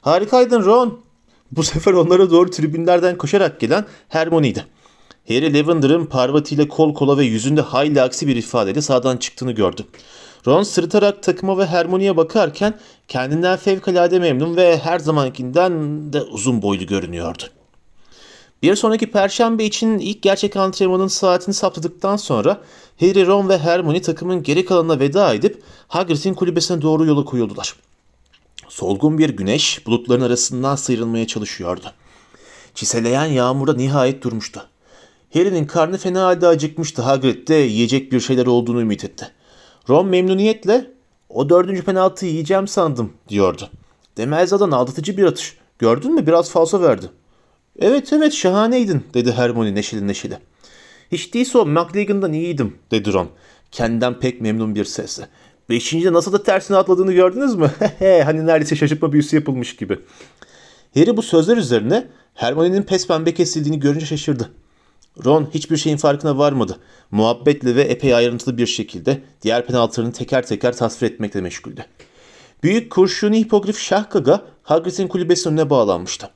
Harikaydın 0.00 0.64
Ron. 0.64 1.00
Bu 1.52 1.62
sefer 1.62 1.92
onlara 1.92 2.30
doğru 2.30 2.50
tribünlerden 2.50 3.18
koşarak 3.18 3.60
gelen 3.60 3.84
Hermione'ydi. 4.08 4.66
Harry 5.28 5.54
Lavender'ın 5.54 6.06
Parvati 6.06 6.54
ile 6.54 6.68
kol 6.68 6.94
kola 6.94 7.18
ve 7.18 7.24
yüzünde 7.24 7.60
hayli 7.60 8.02
aksi 8.02 8.26
bir 8.26 8.36
ifadeyle 8.36 8.82
sağdan 8.82 9.16
çıktığını 9.16 9.52
gördü. 9.52 9.82
Ron 10.46 10.62
sırıtarak 10.62 11.22
takıma 11.22 11.58
ve 11.58 11.66
Hermione'ye 11.66 12.16
bakarken 12.16 12.74
kendinden 13.08 13.56
fevkalade 13.56 14.18
memnun 14.18 14.56
ve 14.56 14.78
her 14.78 14.98
zamankinden 14.98 15.72
de 16.12 16.22
uzun 16.22 16.62
boylu 16.62 16.86
görünüyordu. 16.86 17.42
Bir 18.64 18.76
sonraki 18.76 19.10
perşembe 19.10 19.64
için 19.64 19.98
ilk 19.98 20.22
gerçek 20.22 20.56
antrenmanın 20.56 21.08
saatini 21.08 21.54
saptadıktan 21.54 22.16
sonra 22.16 22.60
Harry, 23.00 23.26
Ron 23.26 23.48
ve 23.48 23.58
Hermione 23.58 24.02
takımın 24.02 24.42
geri 24.42 24.64
kalanına 24.64 25.00
veda 25.00 25.34
edip 25.34 25.62
Hagrid'in 25.88 26.34
kulübesine 26.34 26.82
doğru 26.82 27.06
yola 27.06 27.24
koyuldular. 27.24 27.76
Solgun 28.68 29.18
bir 29.18 29.30
güneş 29.30 29.86
bulutların 29.86 30.20
arasından 30.20 30.76
sıyrılmaya 30.76 31.26
çalışıyordu. 31.26 31.92
Çiseleyen 32.74 33.24
yağmurda 33.24 33.74
nihayet 33.74 34.22
durmuştu. 34.22 34.66
Harry'nin 35.34 35.66
karnı 35.66 35.98
fena 35.98 36.24
halde 36.24 36.46
acıkmıştı. 36.46 37.02
Hagrid 37.02 37.48
de 37.48 37.54
yiyecek 37.54 38.12
bir 38.12 38.20
şeyler 38.20 38.46
olduğunu 38.46 38.80
ümit 38.80 39.04
etti. 39.04 39.28
Ron 39.88 40.06
memnuniyetle 40.06 40.90
o 41.28 41.48
dördüncü 41.48 41.82
penaltıyı 41.82 42.32
yiyeceğim 42.32 42.68
sandım 42.68 43.12
diyordu. 43.28 43.70
Demelza'dan 44.16 44.70
aldatıcı 44.70 45.16
bir 45.16 45.24
atış. 45.24 45.56
Gördün 45.78 46.14
mü 46.14 46.26
biraz 46.26 46.50
falso 46.50 46.82
verdi. 46.82 47.10
Evet 47.78 48.12
evet 48.12 48.32
şahaneydin 48.32 49.04
dedi 49.14 49.32
Hermione 49.32 49.74
neşeli 49.74 50.06
neşeli. 50.08 50.38
Hiç 51.12 51.34
değilse 51.34 51.58
o 51.58 51.66
McLagan'dan 51.66 52.32
iyiydim 52.32 52.76
dedi 52.90 53.12
Ron. 53.12 53.28
Kendinden 53.70 54.20
pek 54.20 54.40
memnun 54.40 54.74
bir 54.74 54.84
sesle. 54.84 55.28
Beşinci 55.70 56.12
nasıl 56.12 56.32
da 56.32 56.42
tersine 56.42 56.76
atladığını 56.76 57.12
gördünüz 57.12 57.54
mü? 57.54 57.70
hani 58.24 58.46
neredeyse 58.46 58.76
şaşırtma 58.76 59.12
büyüsü 59.12 59.36
yapılmış 59.36 59.76
gibi. 59.76 59.98
Harry 60.94 61.16
bu 61.16 61.22
sözler 61.22 61.56
üzerine 61.56 62.06
Hermione'nin 62.34 62.82
pes 62.82 63.06
pembe 63.06 63.34
kesildiğini 63.34 63.80
görünce 63.80 64.06
şaşırdı. 64.06 64.50
Ron 65.24 65.50
hiçbir 65.54 65.76
şeyin 65.76 65.96
farkına 65.96 66.38
varmadı. 66.38 66.78
Muhabbetle 67.10 67.76
ve 67.76 67.82
epey 67.82 68.14
ayrıntılı 68.14 68.58
bir 68.58 68.66
şekilde 68.66 69.20
diğer 69.42 69.66
penaltılarını 69.66 70.12
teker 70.12 70.46
teker 70.46 70.76
tasvir 70.76 71.06
etmekle 71.06 71.40
meşguldü. 71.40 71.84
Büyük 72.62 72.92
kurşuni 72.92 73.40
hipogrif 73.40 73.78
Şahkaga 73.78 74.42
Hagrid'in 74.62 75.08
kulübesi 75.08 75.48
önüne 75.48 75.70
bağlanmıştı. 75.70 76.30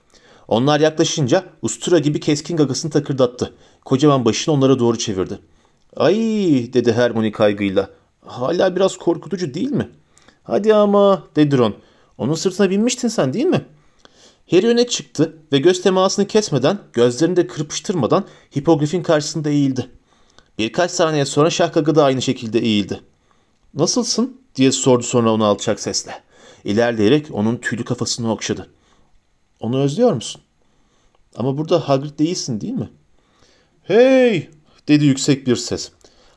Onlar 0.48 0.80
yaklaşınca 0.80 1.44
ustura 1.62 1.98
gibi 1.98 2.20
keskin 2.20 2.56
gagasını 2.56 2.90
takırdattı. 2.90 3.54
Kocaman 3.84 4.24
başını 4.24 4.54
onlara 4.54 4.78
doğru 4.78 4.98
çevirdi. 4.98 5.38
Ay 5.96 6.16
dedi 6.72 6.92
Hermione 6.92 7.32
kaygıyla. 7.32 7.90
Hala 8.26 8.76
biraz 8.76 8.96
korkutucu 8.96 9.54
değil 9.54 9.70
mi? 9.70 9.88
Hadi 10.42 10.74
ama 10.74 11.22
dedi 11.36 11.58
Ron. 11.58 11.74
Onun 12.18 12.34
sırtına 12.34 12.70
binmiştin 12.70 13.08
sen 13.08 13.32
değil 13.32 13.46
mi? 13.46 13.64
Harry 14.50 14.66
öne 14.66 14.86
çıktı 14.86 15.36
ve 15.52 15.58
göz 15.58 15.82
temasını 15.82 16.26
kesmeden, 16.26 16.78
gözlerini 16.92 17.36
de 17.36 17.46
kırpıştırmadan 17.46 18.24
hipogrifin 18.56 19.02
karşısında 19.02 19.50
eğildi. 19.50 19.90
Birkaç 20.58 20.90
saniye 20.90 21.24
sonra 21.24 21.50
Şahkaga 21.50 21.94
da 21.94 22.04
aynı 22.04 22.22
şekilde 22.22 22.58
eğildi. 22.58 23.00
Nasılsın? 23.74 24.40
diye 24.54 24.72
sordu 24.72 25.02
sonra 25.02 25.32
onu 25.32 25.44
alçak 25.44 25.80
sesle. 25.80 26.22
İlerleyerek 26.64 27.26
onun 27.32 27.56
tüylü 27.56 27.84
kafasını 27.84 28.32
okşadı. 28.32 28.68
Onu 29.60 29.80
özlüyor 29.80 30.12
musun? 30.12 30.40
Ama 31.36 31.58
burada 31.58 31.88
Hagrid 31.88 32.18
değilsin 32.18 32.60
değil 32.60 32.72
mi? 32.72 32.90
Hey! 33.82 34.48
dedi 34.88 35.04
yüksek 35.04 35.46
bir 35.46 35.56
ses. 35.56 35.90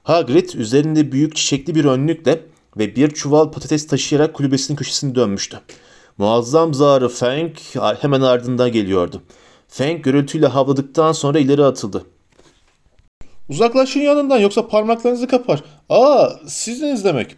Hagrid 0.04 0.50
üzerinde 0.54 1.12
büyük 1.12 1.36
çiçekli 1.36 1.76
bir 1.76 1.86
önlükle 1.86 2.46
ve 2.78 2.96
bir 2.96 3.10
çuval 3.12 3.52
patates 3.52 3.88
taşıyarak 3.88 4.34
kulübesinin 4.34 4.78
köşesini 4.78 5.16
dönmüştü. 5.16 5.60
Muazzam 6.18 6.74
zarı 6.74 7.10
Fang 7.10 7.52
hemen 8.02 8.22
ardından 8.22 8.72
geliyordu. 8.72 9.22
Fang 9.68 10.04
gürültüyle 10.04 10.48
havladıktan 10.48 11.12
sonra 11.12 11.40
ileri 11.40 11.64
atıldı. 11.64 12.06
Uzaklaşın 13.50 14.00
yanından 14.00 14.40
yoksa 14.40 14.68
parmaklarınızı 14.68 15.28
kapar. 15.28 15.64
Aa 15.90 16.30
siziniz 16.48 17.06
demek. 17.06 17.36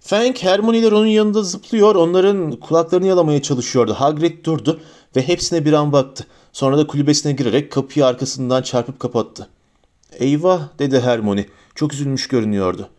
Fang 0.00 0.36
Hermione 0.38 0.78
ile 0.78 0.88
onun 0.88 1.06
yanında 1.06 1.42
zıplıyor, 1.42 1.94
onların 1.94 2.52
kulaklarını 2.52 3.06
yalamaya 3.06 3.42
çalışıyordu. 3.42 3.94
Hagrid 3.94 4.44
durdu 4.44 4.80
ve 5.16 5.28
hepsine 5.28 5.64
bir 5.64 5.72
an 5.72 5.92
baktı. 5.92 6.26
Sonra 6.52 6.78
da 6.78 6.86
kulübesine 6.86 7.32
girerek 7.32 7.72
kapıyı 7.72 8.06
arkasından 8.06 8.62
çarpıp 8.62 9.00
kapattı. 9.00 9.48
Eyvah 10.12 10.78
dedi 10.78 11.00
Hermione. 11.00 11.46
Çok 11.74 11.92
üzülmüş 11.92 12.28
görünüyordu. 12.28 12.90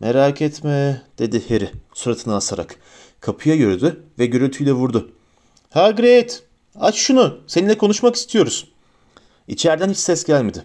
Merak 0.00 0.42
etme 0.42 1.02
dedi 1.18 1.48
Harry 1.48 1.70
suratını 1.94 2.34
asarak. 2.34 2.76
Kapıya 3.20 3.54
yürüdü 3.54 4.04
ve 4.18 4.26
gürültüyle 4.26 4.72
vurdu. 4.72 5.12
Hagrid 5.70 6.30
aç 6.74 6.96
şunu 6.96 7.38
seninle 7.46 7.78
konuşmak 7.78 8.14
istiyoruz. 8.14 8.68
İçeriden 9.48 9.90
hiç 9.90 9.98
ses 9.98 10.24
gelmedi. 10.24 10.64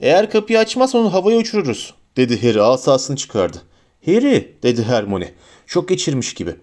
Eğer 0.00 0.30
kapıyı 0.30 0.58
açmazsan 0.58 1.00
onu 1.00 1.12
havaya 1.12 1.38
uçururuz 1.38 1.94
dedi 2.16 2.42
Harry 2.42 2.62
asasını 2.62 3.16
çıkardı. 3.16 3.62
Harry 4.06 4.56
dedi 4.62 4.82
Hermione 4.82 5.34
çok 5.66 5.88
geçirmiş 5.88 6.34
gibi. 6.34 6.54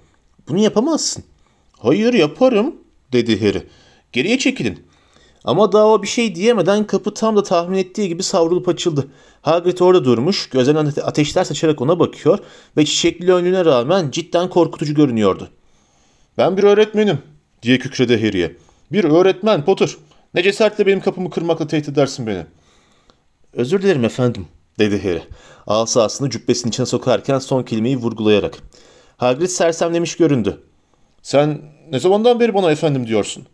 Bunu 0.48 0.60
yapamazsın. 0.60 1.24
Hayır 1.71 2.13
yaparım 2.13 2.76
dedi 3.13 3.48
Harry. 3.48 3.63
Geriye 4.12 4.38
çekilin. 4.39 4.86
Ama 5.44 5.72
daha 5.72 5.88
o 5.88 6.04
bir 6.04 6.08
şey 6.08 6.36
diyemeden 6.36 6.88
kapı 6.88 7.13
tam 7.13 7.36
da 7.38 7.44
tahmin 7.44 7.78
ettiği 7.78 8.08
gibi 8.08 8.24
savrulup 8.24 8.70
açıldı. 8.70 9.08
Hagrid 9.41 9.80
orada 9.80 10.06
durmuş, 10.06 10.50
gözlerinden 10.50 10.91
ateşler 11.04 11.44
saçarak 11.44 11.82
ona 11.82 12.00
bakıyor 12.00 12.39
ve 12.78 12.86
çiçekli 12.86 13.34
önlüğüne 13.34 13.65
rağmen 13.65 14.12
cidden 14.12 14.50
korkutucu 14.50 14.94
görünüyordu. 14.94 15.50
Ben 16.38 16.58
bir 16.58 16.63
öğretmenim 16.63 17.20
diye 17.62 17.80
kükredi 17.80 18.26
Harry'e. 18.26 18.56
Bir 18.91 19.04
öğretmen 19.04 19.65
Potter. 19.65 19.96
Ne 20.34 20.44
cesaretle 20.44 20.86
benim 20.86 21.00
kapımı 21.00 21.30
kırmakla 21.30 21.68
tehdit 21.68 21.89
edersin 21.89 22.28
beni. 22.28 22.46
Özür 23.54 23.82
dilerim 23.82 24.06
efendim 24.06 24.48
dedi 24.80 25.04
Harry. 25.04 25.24
Asasını 25.68 26.30
cübbesinin 26.30 26.70
içine 26.70 26.86
sokarken 26.86 27.39
son 27.39 27.63
kelimeyi 27.63 27.98
vurgulayarak. 27.98 28.58
Hagrid 29.18 29.48
sersemlemiş 29.48 30.18
göründü. 30.18 30.62
Sen 31.22 31.62
ne 31.91 32.00
zamandan 32.00 32.39
beri 32.39 32.54
bana 32.54 32.71
efendim 32.71 33.08
diyorsun? 33.08 33.45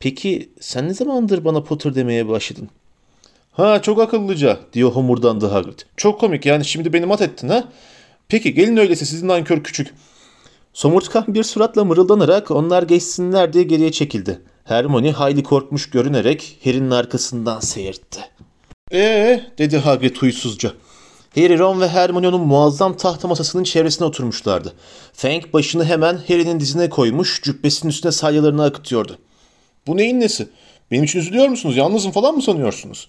Peki 0.00 0.52
sen 0.60 0.88
ne 0.88 0.94
zamandır 0.94 1.44
bana 1.44 1.62
Potter 1.62 1.94
demeye 1.94 2.28
başladın? 2.28 2.68
Ha 3.52 3.82
çok 3.82 4.00
akıllıca 4.00 4.58
diyor 4.72 4.90
homurdandı 4.90 5.46
Hagrid. 5.46 5.78
Çok 5.96 6.20
komik 6.20 6.46
yani 6.46 6.64
şimdi 6.64 6.92
beni 6.92 7.06
mat 7.06 7.22
ettin 7.22 7.48
ha? 7.48 7.64
Peki 8.28 8.54
gelin 8.54 8.76
öyleyse 8.76 9.04
sizin 9.04 9.28
nankör 9.28 9.62
küçük. 9.62 9.94
Somurtkan 10.72 11.24
bir 11.28 11.42
suratla 11.42 11.84
mırıldanarak 11.84 12.50
onlar 12.50 12.82
geçsinler 12.82 13.52
diye 13.52 13.64
geriye 13.64 13.92
çekildi. 13.92 14.40
Hermione 14.64 15.12
hayli 15.12 15.42
korkmuş 15.42 15.90
görünerek 15.90 16.58
Harry'nin 16.64 16.90
arkasından 16.90 17.60
seyirtti. 17.60 18.20
Ee 18.92 19.42
dedi 19.58 19.78
Hagrid 19.78 20.16
huysuzca. 20.16 20.72
Harry, 21.34 21.58
Ron 21.58 21.80
ve 21.80 21.88
Hermione 21.88 22.28
onun 22.28 22.40
muazzam 22.40 22.96
tahta 22.96 23.28
masasının 23.28 23.64
çevresine 23.64 24.06
oturmuşlardı. 24.06 24.72
Fang 25.12 25.52
başını 25.52 25.84
hemen 25.84 26.16
Harry'nin 26.28 26.60
dizine 26.60 26.90
koymuş, 26.90 27.42
cübbesinin 27.42 27.90
üstüne 27.90 28.12
salyalarını 28.12 28.64
akıtıyordu. 28.64 29.18
Bu 29.86 29.96
neyin 29.96 30.20
nesi? 30.20 30.48
Benim 30.90 31.04
için 31.04 31.18
üzülüyor 31.18 31.48
musunuz? 31.48 31.76
Yalnızım 31.76 32.12
falan 32.12 32.34
mı 32.34 32.42
sanıyorsunuz? 32.42 33.08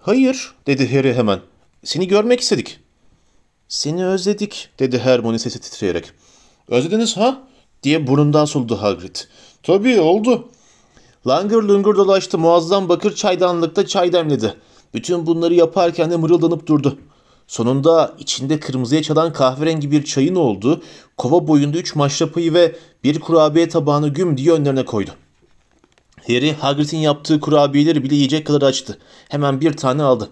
Hayır, 0.00 0.54
dedi 0.66 0.96
Harry 0.96 1.14
hemen. 1.14 1.40
Seni 1.84 2.08
görmek 2.08 2.40
istedik. 2.40 2.80
Seni 3.68 4.06
özledik, 4.06 4.68
dedi 4.78 4.98
Hermione 4.98 5.38
sesi 5.38 5.60
titreyerek. 5.60 6.04
Özlediniz 6.68 7.16
ha? 7.16 7.42
diye 7.82 8.06
burnundan 8.06 8.44
soludu 8.44 8.82
Hagrid. 8.82 9.16
Tabii 9.62 10.00
oldu. 10.00 10.48
Langır 11.26 11.62
lungur 11.62 11.96
dolaştı 11.96 12.38
muazzam 12.38 12.88
bakır 12.88 13.14
çaydanlıkta 13.14 13.86
çay 13.86 14.12
demledi. 14.12 14.54
Bütün 14.94 15.26
bunları 15.26 15.54
yaparken 15.54 16.10
de 16.10 16.16
mırıldanıp 16.16 16.66
durdu. 16.66 16.98
Sonunda 17.46 18.14
içinde 18.18 18.60
kırmızıya 18.60 19.02
çalan 19.02 19.32
kahverengi 19.32 19.90
bir 19.90 20.04
çayın 20.04 20.34
olduğu 20.34 20.82
kova 21.16 21.48
boyunda 21.48 21.78
üç 21.78 21.94
maşrapayı 21.94 22.54
ve 22.54 22.76
bir 23.04 23.20
kurabiye 23.20 23.68
tabağını 23.68 24.08
güm 24.08 24.36
diye 24.36 24.52
önlerine 24.52 24.84
koydu. 24.84 25.10
Harry 26.26 26.52
Hagrid'in 26.52 26.98
yaptığı 26.98 27.40
kurabiyeleri 27.40 28.04
bile 28.04 28.14
yiyecek 28.14 28.46
kadar 28.46 28.62
açtı. 28.62 28.98
Hemen 29.28 29.60
bir 29.60 29.76
tane 29.76 30.02
aldı. 30.02 30.30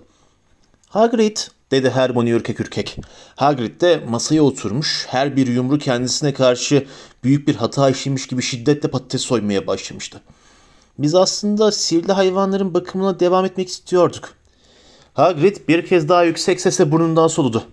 Hagrid 0.88 1.37
dedi 1.70 1.90
Hermione 1.90 2.31
ürkek 2.31 2.61
ürkek. 2.61 2.96
Hagrid 3.37 3.81
de 3.81 4.05
masaya 4.09 4.42
oturmuş 4.42 5.07
her 5.09 5.37
bir 5.37 5.46
yumru 5.46 5.79
kendisine 5.79 6.35
karşı 6.35 6.87
büyük 7.25 7.48
bir 7.48 7.55
hata 7.55 7.90
işlemiş 7.90 8.27
gibi 8.27 8.42
şiddetle 8.42 8.90
patates 8.90 9.22
soymaya 9.22 9.66
başlamıştı. 9.66 10.20
Biz 10.98 11.14
aslında 11.14 11.72
sihirli 11.72 12.12
hayvanların 12.12 12.75
bakımına 12.75 13.20
devam 13.20 13.44
etmek 13.44 13.68
istiyorduk. 13.68 14.35
Hagrid 15.14 15.57
bir 15.68 15.87
kez 15.87 16.09
daha 16.09 16.25
yüksek 16.25 16.61
sesle 16.61 16.92
burnundan 16.92 17.29
soludu. 17.29 17.64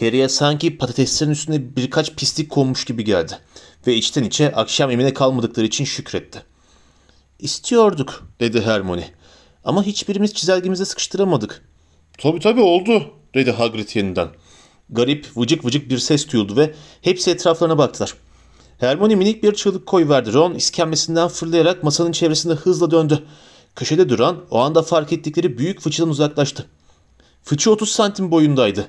Harry'e 0.00 0.28
sanki 0.28 0.78
patateslerin 0.78 1.30
üstüne 1.30 1.76
birkaç 1.76 2.14
pislik 2.14 2.50
konmuş 2.50 2.84
gibi 2.84 3.04
geldi. 3.04 3.38
Ve 3.86 3.94
içten 3.94 4.24
içe 4.24 4.52
akşam 4.52 4.90
emine 4.90 5.14
kalmadıkları 5.14 5.66
için 5.66 5.84
şükretti. 5.84 6.42
İstiyorduk 7.38 8.28
dedi 8.40 8.60
Hermione. 8.60 9.08
Ama 9.64 9.82
hiçbirimiz 9.82 10.34
çizelgemize 10.34 10.84
sıkıştıramadık. 10.84 11.62
Tabii 12.18 12.40
tabii 12.40 12.60
oldu 12.60 13.02
dedi 13.34 13.50
Hagrid 13.50 13.88
yeniden. 13.94 14.28
Garip, 14.90 15.26
vıcık 15.36 15.64
vıcık 15.64 15.90
bir 15.90 15.98
ses 15.98 16.32
duyuldu 16.32 16.56
ve 16.56 16.74
hepsi 17.02 17.30
etraflarına 17.30 17.78
baktılar. 17.78 18.14
Hermione 18.78 19.14
minik 19.14 19.42
bir 19.42 19.54
çığlık 19.54 19.86
koyverdi. 19.86 20.32
Ron 20.32 20.54
iskemlesinden 20.54 21.28
fırlayarak 21.28 21.82
masanın 21.82 22.12
çevresinde 22.12 22.54
hızla 22.54 22.90
döndü. 22.90 23.24
Köşede 23.74 24.08
duran 24.08 24.44
o 24.50 24.58
anda 24.58 24.82
fark 24.82 25.12
ettikleri 25.12 25.58
büyük 25.58 25.80
fıçıdan 25.80 26.08
uzaklaştı. 26.08 26.66
Fıçı 27.46 27.70
30 27.70 27.88
santim 27.90 28.30
boyundaydı. 28.30 28.88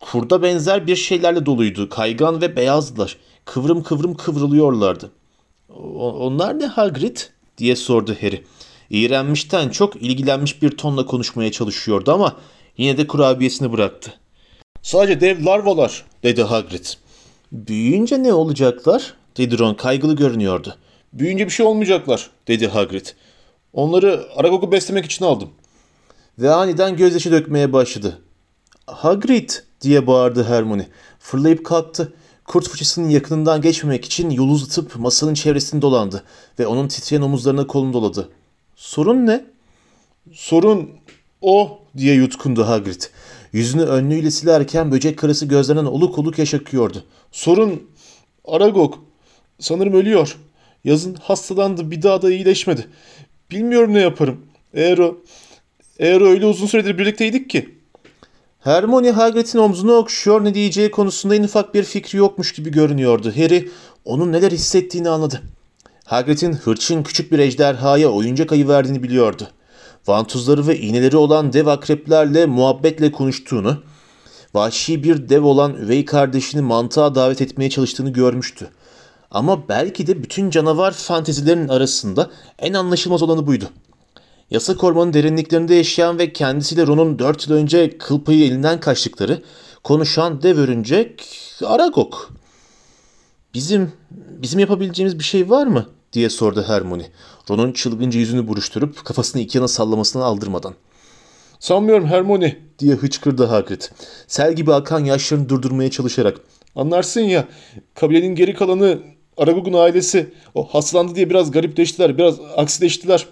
Kurda 0.00 0.42
benzer 0.42 0.86
bir 0.86 0.96
şeylerle 0.96 1.46
doluydu. 1.46 1.88
Kaygan 1.88 2.40
ve 2.40 2.56
beyazdılar. 2.56 3.16
Kıvrım 3.44 3.82
kıvrım 3.82 4.14
kıvrılıyorlardı. 4.14 5.10
"O- 5.78 6.12
Onlar 6.12 6.58
ne 6.58 6.66
Hagrid? 6.66 7.16
diye 7.58 7.76
sordu 7.76 8.16
Harry. 8.20 8.44
İğrenmişten 8.90 9.68
çok 9.68 9.96
ilgilenmiş 9.96 10.62
bir 10.62 10.70
tonla 10.70 11.06
konuşmaya 11.06 11.52
çalışıyordu 11.52 12.12
ama 12.12 12.36
yine 12.76 12.96
de 12.98 13.06
kurabiyesini 13.06 13.72
bıraktı. 13.72 14.12
Sadece 14.82 15.20
dev 15.20 15.46
larvalar 15.46 16.04
dedi 16.22 16.42
Hagrid. 16.42 16.84
Büyüyünce 17.52 18.22
ne 18.22 18.32
olacaklar? 18.32 19.14
dedi 19.36 19.58
Ron 19.58 19.74
kaygılı 19.74 20.16
görünüyordu. 20.16 20.76
Büyüyünce 21.12 21.46
bir 21.46 21.50
şey 21.52 21.66
olmayacaklar 21.66 22.30
dedi 22.48 22.68
Hagrid. 22.68 23.06
Onları 23.72 24.26
Aragog'u 24.36 24.72
beslemek 24.72 25.04
için 25.04 25.24
aldım. 25.24 25.50
Ve 26.38 26.50
aniden 26.50 26.96
gözyaşı 26.96 27.32
dökmeye 27.32 27.72
başladı. 27.72 28.18
Hagrid 28.86 29.50
diye 29.80 30.06
bağırdı 30.06 30.44
Hermione. 30.44 30.88
Fırlayıp 31.18 31.66
kalktı. 31.66 32.12
Kurt 32.44 32.68
fıçısının 32.68 33.08
yakınından 33.08 33.60
geçmemek 33.60 34.04
için 34.04 34.30
yolu 34.30 34.52
uzatıp 34.52 34.96
masanın 34.96 35.34
çevresini 35.34 35.82
dolandı 35.82 36.24
ve 36.58 36.66
onun 36.66 36.88
titreyen 36.88 37.22
omuzlarına 37.22 37.66
kolunu 37.66 37.92
doladı. 37.92 38.28
Sorun 38.76 39.26
ne? 39.26 39.44
Sorun 40.32 40.90
o 41.40 41.78
diye 41.96 42.14
yutkundu 42.14 42.66
Hagrid. 42.66 43.02
Yüzünü 43.52 43.82
önlüğüyle 43.82 44.30
silerken 44.30 44.92
böcek 44.92 45.18
karısı 45.18 45.46
gözlerinden 45.46 45.84
oluk 45.84 46.18
oluk 46.18 46.38
yaş 46.38 46.54
akıyordu. 46.54 47.04
Sorun 47.32 47.82
Aragog. 48.44 48.94
Sanırım 49.58 49.94
ölüyor. 49.94 50.36
Yazın 50.84 51.14
hastalandı 51.14 51.90
bir 51.90 52.02
daha 52.02 52.22
da 52.22 52.30
iyileşmedi. 52.30 52.86
Bilmiyorum 53.50 53.94
ne 53.94 54.00
yaparım. 54.00 54.46
Eğer 54.74 54.98
o, 54.98 55.18
eğer 56.00 56.20
öyle 56.20 56.46
uzun 56.46 56.66
süredir 56.66 56.98
birlikteydik 56.98 57.50
ki. 57.50 57.74
Hermione 58.60 59.10
Hagrid'in 59.10 59.58
omzunu 59.58 59.92
okşuyor 59.92 60.44
ne 60.44 60.54
diyeceği 60.54 60.90
konusunda 60.90 61.34
en 61.34 61.42
ufak 61.42 61.74
bir 61.74 61.82
fikri 61.82 62.18
yokmuş 62.18 62.52
gibi 62.52 62.70
görünüyordu. 62.70 63.32
Harry 63.36 63.70
onun 64.04 64.32
neler 64.32 64.50
hissettiğini 64.50 65.08
anladı. 65.08 65.42
Hagrid'in 66.04 66.52
hırçın 66.52 67.02
küçük 67.02 67.32
bir 67.32 67.38
ejderhaya 67.38 68.08
oyuncak 68.08 68.52
ayı 68.52 68.68
verdiğini 68.68 69.02
biliyordu. 69.02 69.48
Vantuzları 70.06 70.66
ve 70.66 70.78
iğneleri 70.78 71.16
olan 71.16 71.52
dev 71.52 71.66
akreplerle 71.66 72.46
muhabbetle 72.46 73.12
konuştuğunu, 73.12 73.82
vahşi 74.54 75.04
bir 75.04 75.28
dev 75.28 75.44
olan 75.44 75.74
üvey 75.74 76.04
kardeşini 76.04 76.62
mantığa 76.62 77.14
davet 77.14 77.40
etmeye 77.40 77.70
çalıştığını 77.70 78.10
görmüştü. 78.10 78.68
Ama 79.30 79.68
belki 79.68 80.06
de 80.06 80.22
bütün 80.22 80.50
canavar 80.50 80.92
fantezilerinin 80.92 81.68
arasında 81.68 82.30
en 82.58 82.72
anlaşılmaz 82.72 83.22
olanı 83.22 83.46
buydu. 83.46 83.70
Yasak 84.50 84.84
ormanın 84.84 85.12
derinliklerinde 85.12 85.74
yaşayan 85.74 86.18
ve 86.18 86.32
kendisiyle 86.32 86.86
Ron'un 86.86 87.18
4 87.18 87.48
yıl 87.48 87.56
önce 87.56 87.98
kıl 87.98 88.24
payı 88.24 88.44
elinden 88.44 88.80
kaçtıkları 88.80 89.42
konuşan 89.84 90.42
dev 90.42 90.58
örümcek 90.58 91.28
Aragog. 91.66 92.14
Bizim 93.54 93.92
bizim 94.10 94.60
yapabileceğimiz 94.60 95.18
bir 95.18 95.24
şey 95.24 95.50
var 95.50 95.66
mı? 95.66 95.86
diye 96.12 96.30
sordu 96.30 96.64
Hermione. 96.66 97.06
Ron'un 97.50 97.72
çılgınca 97.72 98.20
yüzünü 98.20 98.48
buruşturup 98.48 99.04
kafasını 99.04 99.42
iki 99.42 99.58
yana 99.58 99.68
sallamasını 99.68 100.24
aldırmadan. 100.24 100.74
Sanmıyorum 101.58 102.06
Hermione 102.06 102.58
diye 102.78 102.94
hıçkırdı 102.94 103.44
Hagrid. 103.44 103.82
Sel 104.26 104.52
gibi 104.52 104.74
akan 104.74 105.04
yaşlarını 105.04 105.48
durdurmaya 105.48 105.90
çalışarak. 105.90 106.40
Anlarsın 106.76 107.20
ya 107.20 107.48
kabilenin 107.94 108.34
geri 108.34 108.54
kalanı 108.54 108.98
Aragog'un 109.36 109.72
ailesi 109.72 110.34
o 110.54 110.64
hastalandı 110.64 111.14
diye 111.14 111.30
biraz 111.30 111.50
garipleştiler, 111.50 112.18
biraz 112.18 112.40
aksileştiler. 112.56 113.26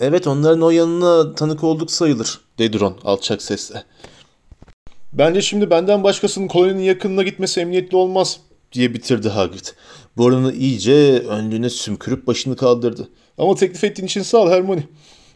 Evet 0.00 0.26
onların 0.26 0.62
o 0.62 0.70
yanına 0.70 1.34
tanık 1.34 1.64
olduk 1.64 1.90
sayılır 1.90 2.40
dedi 2.58 2.80
Ron 2.80 2.96
alçak 3.04 3.42
sesle. 3.42 3.84
Bence 5.12 5.42
şimdi 5.42 5.70
benden 5.70 6.04
başkasının 6.04 6.48
koloninin 6.48 6.82
yakınına 6.82 7.22
gitmesi 7.22 7.60
emniyetli 7.60 7.96
olmaz 7.96 8.40
diye 8.72 8.94
bitirdi 8.94 9.28
Hagrid. 9.28 9.66
Burnunu 10.16 10.52
iyice 10.52 11.18
önlüğüne 11.18 11.70
sümkürüp 11.70 12.26
başını 12.26 12.56
kaldırdı. 12.56 13.08
Ama 13.38 13.54
teklif 13.54 13.84
ettiğin 13.84 14.06
için 14.06 14.22
sağ 14.22 14.38
ol 14.38 14.50
Hermione. 14.50 14.82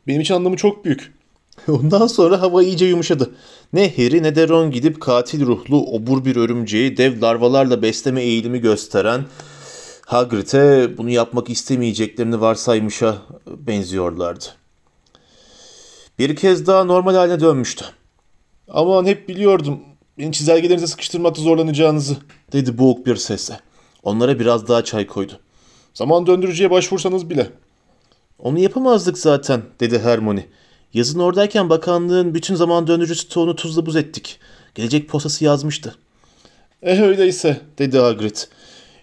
Benim 0.07 0.20
için 0.20 0.35
anlamı 0.35 0.57
çok 0.57 0.85
büyük. 0.85 1.12
Ondan 1.68 2.07
sonra 2.07 2.40
hava 2.40 2.62
iyice 2.62 2.87
yumuşadı. 2.87 3.31
Ne 3.72 3.96
Harry 3.96 4.22
ne 4.22 4.35
de 4.35 4.48
Ron 4.48 4.70
gidip 4.70 5.01
katil 5.01 5.46
ruhlu 5.46 5.87
obur 5.87 6.25
bir 6.25 6.37
örümceği 6.37 6.96
dev 6.96 7.22
larvalarla 7.22 7.83
besleme 7.83 8.22
eğilimi 8.22 8.61
gösteren 8.61 9.25
Hagrid'e 10.12 10.98
bunu 10.98 11.11
yapmak 11.11 11.51
istemeyeceklerini 11.51 12.40
varsaymışa 12.40 13.18
benziyorlardı. 13.46 14.44
Bir 16.18 16.37
kez 16.37 16.66
daha 16.66 16.85
normal 16.85 17.14
haline 17.14 17.40
dönmüştü. 17.40 17.85
Aman 18.68 19.07
hep 19.07 19.29
biliyordum. 19.29 19.81
Beni 20.18 20.33
çizelgelerinize 20.33 20.87
sıkıştırmakta 20.87 21.42
zorlanacağınızı 21.42 22.16
dedi 22.53 22.79
boğuk 22.79 23.07
bir 23.07 23.16
sesle. 23.16 23.61
Onlara 24.03 24.38
biraz 24.38 24.68
daha 24.68 24.85
çay 24.85 25.07
koydu. 25.07 25.40
Zaman 25.94 26.27
döndürücüye 26.27 26.70
başvursanız 26.70 27.31
bile. 27.31 27.51
Onu 28.38 28.59
yapamazdık 28.59 29.18
zaten 29.18 29.62
dedi 29.81 29.98
Hermione. 29.98 30.46
Yazın 30.94 31.20
oradayken 31.20 31.70
bakanlığın 31.70 32.35
bütün 32.35 32.55
zaman 32.55 32.87
döndürücü 32.87 33.14
stoğunu 33.14 33.57
tuzla 33.57 33.87
buz 33.87 33.96
ettik. 33.96 34.40
Gelecek 34.75 35.09
postası 35.09 35.44
yazmıştı. 35.44 35.96
Eh 36.83 37.01
öyleyse 37.01 37.61
dedi 37.79 37.98
Hagrid. 37.98 38.37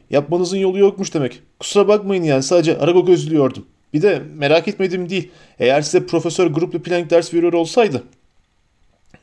Yapmanızın 0.09 0.57
yolu 0.57 0.79
yokmuş 0.79 1.13
demek. 1.13 1.41
Kusura 1.59 1.87
bakmayın 1.87 2.23
yani 2.23 2.43
sadece 2.43 2.79
Aragog'u 2.79 3.11
özlüyordum. 3.11 3.65
Bir 3.93 4.01
de 4.01 4.21
merak 4.35 4.67
etmedim 4.67 5.09
değil. 5.09 5.31
Eğer 5.59 5.81
size 5.81 6.05
Profesör 6.05 6.47
Gruplu 6.47 6.81
Plank 6.81 7.09
ders 7.09 7.33
veriyor 7.33 7.53
olsaydı. 7.53 8.03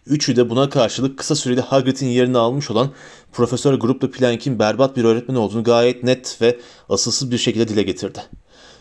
Üçü 0.06 0.36
de 0.36 0.50
buna 0.50 0.70
karşılık 0.70 1.18
kısa 1.18 1.34
sürede 1.34 1.60
Hagrid'in 1.60 2.06
yerini 2.06 2.38
almış 2.38 2.70
olan 2.70 2.90
Profesör 3.32 3.74
Gruplu 3.74 4.10
Plank'in 4.10 4.58
berbat 4.58 4.96
bir 4.96 5.04
öğretmen 5.04 5.34
olduğunu 5.34 5.64
gayet 5.64 6.02
net 6.02 6.38
ve 6.42 6.58
asılsız 6.88 7.30
bir 7.30 7.38
şekilde 7.38 7.68
dile 7.68 7.82
getirdi. 7.82 8.18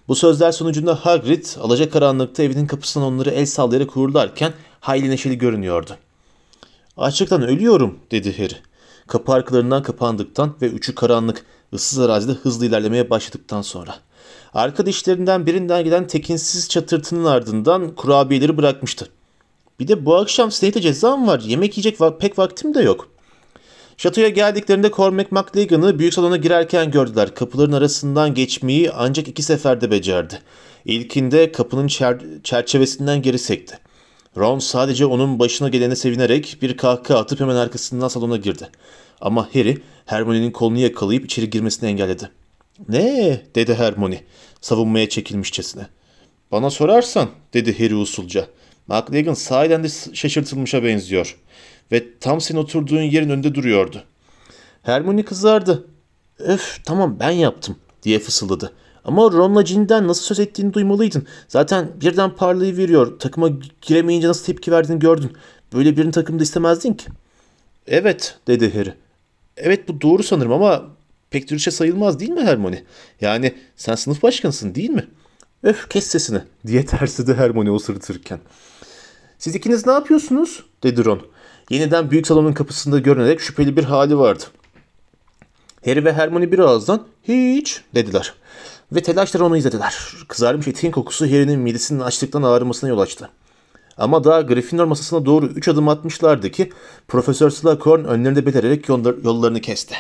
Bu 0.08 0.16
sözler 0.16 0.52
sonucunda 0.52 0.96
Hagrid 0.96 1.46
alacakaranlıkta 1.60 2.44
evinin 2.44 2.68
kapısından 2.68 3.14
onları 3.14 3.30
el 3.30 3.46
sallayarak 3.46 3.98
uğurlarken 3.98 4.54
hayli 4.80 5.10
neşeli 5.10 5.38
görünüyordu. 5.38 5.92
Açlıktan 6.98 7.42
ölüyorum 7.42 8.00
dedi 8.12 8.38
Harry. 8.38 8.56
Kapı 9.08 9.32
arkalarından 9.32 9.84
kapandıktan 9.84 10.56
ve 10.62 10.68
üçü 10.68 10.96
karanlık, 10.96 11.46
ıssız 11.74 12.00
arazide 12.00 12.32
hızlı 12.32 12.66
ilerlemeye 12.66 13.10
başladıktan 13.10 13.62
sonra. 13.62 13.96
Arka 14.54 14.86
birinden 15.46 15.84
gelen 15.84 16.08
tekinsiz 16.08 16.70
çatırtının 16.70 17.26
ardından 17.26 17.96
kurabiyeleri 17.96 18.58
bırakmıştı. 18.58 19.08
Bir 19.80 19.88
de 19.88 20.06
bu 20.06 20.16
akşam 20.16 20.52
Snape'de 20.52 20.82
cezam 20.82 21.28
var. 21.28 21.40
Yemek 21.40 21.78
yiyecek 21.78 22.00
va- 22.00 22.18
pek 22.18 22.40
vaktim 22.40 22.74
de 22.74 22.82
yok. 22.82 23.10
Şatoya 23.98 24.30
geldiklerinde 24.30 24.92
Cormac 24.92 25.28
McLagan'ı 25.32 26.00
büyük 26.00 26.14
salona 26.14 26.38
girerken 26.38 26.92
gördüler. 26.92 27.36
Kapıların 27.36 27.72
arasından 27.72 28.34
geçmeyi 28.34 28.92
ancak 28.92 29.28
iki 29.28 29.44
seferde 29.44 29.92
becerdi. 29.92 30.40
İlkinde 30.86 31.52
kapının 31.52 31.88
çer- 31.88 32.44
çerçevesinden 32.44 33.22
geri 33.22 33.40
sekti. 33.40 33.80
Ron 34.38 34.60
sadece 34.60 35.06
onun 35.06 35.40
başına 35.40 35.70
gelene 35.70 35.96
sevinerek 35.96 36.58
bir 36.62 36.78
kahkaha 36.78 37.20
atıp 37.20 37.40
hemen 37.40 37.56
arkasından 37.56 38.08
salona 38.08 38.38
girdi. 38.38 38.70
Ama 39.22 39.50
Harry 39.54 39.82
Hermione'nin 40.06 40.52
kolunu 40.52 40.80
yakalayıp 40.80 41.26
içeri 41.26 41.50
girmesini 41.50 41.90
engelledi. 41.90 42.30
Ne? 42.90 43.42
dedi 43.56 43.76
Hermione 43.76 44.24
savunmaya 44.62 45.10
çekilmişçesine. 45.10 45.88
Bana 46.52 46.70
sorarsan 46.70 47.30
dedi 47.54 47.80
Harry 47.80 47.96
usulca. 47.96 48.48
McLagan 48.88 49.34
sahiden 49.34 49.84
de 49.84 49.88
şaşırtılmışa 50.14 50.84
benziyor. 50.84 51.38
Ve 51.92 52.20
tam 52.20 52.42
senin 52.42 52.60
oturduğun 52.60 53.02
yerin 53.02 53.30
önünde 53.30 53.56
duruyordu. 53.56 54.04
Hermione 54.84 55.26
kızardı. 55.26 55.88
Öf 56.40 56.80
tamam 56.86 57.18
ben 57.20 57.32
yaptım 57.32 57.76
diye 58.04 58.20
fısıldadı. 58.20 58.74
Ama 59.06 59.32
Ron'la 59.32 59.62
Gin'den 59.62 60.08
nasıl 60.08 60.24
söz 60.24 60.40
ettiğini 60.40 60.74
duymalıydın. 60.74 61.28
Zaten 61.48 61.92
birden 62.02 62.36
parlayıveriyor. 62.36 63.20
Takıma 63.20 63.50
giremeyince 63.82 64.28
nasıl 64.28 64.46
tepki 64.46 64.72
verdiğini 64.72 65.00
gördün. 65.00 65.32
Böyle 65.74 65.98
birini 65.98 66.12
takımda 66.12 66.44
istemezdin 66.44 66.94
ki. 66.94 67.08
Evet 67.88 68.38
dedi 68.48 68.74
Harry. 68.74 68.94
Evet 69.58 69.88
bu 69.88 70.02
doğru 70.02 70.24
sanırım 70.24 70.54
ama 70.54 70.84
pek 71.30 71.50
dürüstçe 71.50 71.72
sayılmaz 71.72 72.20
değil 72.20 72.32
mi 72.32 72.42
Hermione? 72.42 72.84
Yani 73.22 73.56
sen 73.76 73.96
sınıf 73.96 74.24
başkanısın 74.24 74.76
değil 74.76 74.90
mi? 74.90 75.08
Öf 75.64 75.90
kes 75.90 76.08
sesini 76.08 76.42
diye 76.68 76.86
tersledi 76.86 77.34
Hermione 77.34 77.72
o 77.72 77.80
sırıtırken. 77.80 78.40
Siz 79.38 79.56
ikiniz 79.56 79.86
ne 79.86 79.94
yapıyorsunuz? 79.94 80.64
dedi 80.84 81.06
Ron. 81.06 81.22
Yeniden 81.70 82.12
büyük 82.12 82.28
salonun 82.28 82.54
kapısında 82.54 83.00
görünerek 83.00 83.42
şüpheli 83.42 83.78
bir 83.78 83.84
hali 83.84 84.18
vardı. 84.18 84.44
Harry 85.86 86.06
ve 86.06 86.14
Hermione 86.14 86.52
bir 86.52 86.60
ağızdan 86.60 87.08
hiç 87.24 87.82
dediler. 87.96 88.34
Ve 88.96 89.02
telaşla 89.02 89.46
onu 89.46 89.58
izlediler. 89.58 89.96
Kızarmış 90.28 90.68
etin 90.68 90.92
kokusu 90.92 91.26
Harry'nin 91.26 91.60
midesinin 91.60 92.00
açlıktan 92.00 92.44
ağrımasına 92.44 92.90
yol 92.90 93.00
açtı. 93.00 93.30
Ama 93.98 94.24
daha 94.24 94.42
Gryffindor 94.42 94.86
masasına 94.86 95.26
doğru 95.26 95.46
üç 95.46 95.68
adım 95.68 95.90
atmışlardı 95.90 96.52
ki 96.52 96.70
Profesör 97.08 97.50
Slughorn 97.50 98.04
önlerinde 98.04 98.46
belirerek 98.46 98.90
yollarını 99.24 99.62
kesti. 99.62 99.96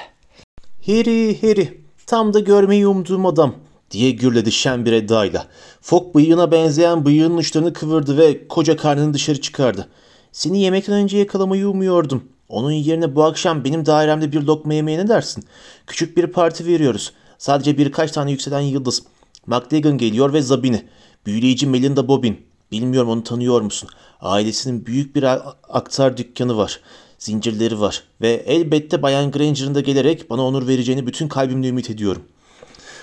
Harry, 0.86 1.42
Harry, 1.42 1.82
tam 2.08 2.34
da 2.34 2.40
görmeyi 2.40 2.88
umduğum 2.88 3.26
adam 3.26 3.56
diye 3.92 4.12
gürledi 4.12 4.52
şen 4.52 4.86
bir 4.86 4.94
edayla. 4.94 5.48
Fok 5.82 6.16
bıyığına 6.16 6.52
benzeyen 6.52 7.06
bıyığının 7.06 7.38
uçlarını 7.38 7.74
kıvırdı 7.74 8.18
ve 8.18 8.48
koca 8.48 8.78
karnını 8.78 9.14
dışarı 9.14 9.42
çıkardı. 9.42 9.88
Seni 10.32 10.62
yemekten 10.62 10.96
önce 10.96 11.18
yakalamayı 11.18 11.70
umuyordum. 11.70 12.24
Onun 12.50 12.72
yerine 12.72 13.16
bu 13.16 13.24
akşam 13.24 13.64
benim 13.64 13.86
dairemde 13.86 14.32
bir 14.32 14.42
lokma 14.42 14.74
yemeye 14.74 14.98
ne 14.98 15.08
dersin? 15.08 15.44
Küçük 15.88 16.18
bir 16.18 16.28
parti 16.28 16.66
veriyoruz. 16.66 17.14
Sadece 17.38 17.78
birkaç 17.78 18.12
tane 18.12 18.32
yükselen 18.32 18.60
yıldız. 18.60 19.04
McDagan 19.48 19.98
geliyor 19.98 20.34
ve 20.34 20.41
Zabini. 20.41 20.86
Büyüleyici 21.26 21.67
Melinda 21.67 22.08
Bobin. 22.08 22.45
Bilmiyorum 22.71 23.10
onu 23.10 23.24
tanıyor 23.24 23.62
musun? 23.62 23.89
Ailesinin 24.21 24.86
büyük 24.86 25.15
bir 25.15 25.26
aktar 25.69 26.17
dükkanı 26.17 26.58
var. 26.58 26.80
Zincirleri 27.19 27.80
var. 27.80 28.04
Ve 28.21 28.43
elbette 28.45 29.02
Bayan 29.02 29.32
Granger'ın 29.32 29.76
da 29.76 29.82
gelerek 29.82 30.30
bana 30.30 30.45
onur 30.45 30.67
vereceğini 30.67 31.08
bütün 31.08 31.28
kalbimle 31.28 31.67
ümit 31.67 31.89
ediyorum. 31.89 32.24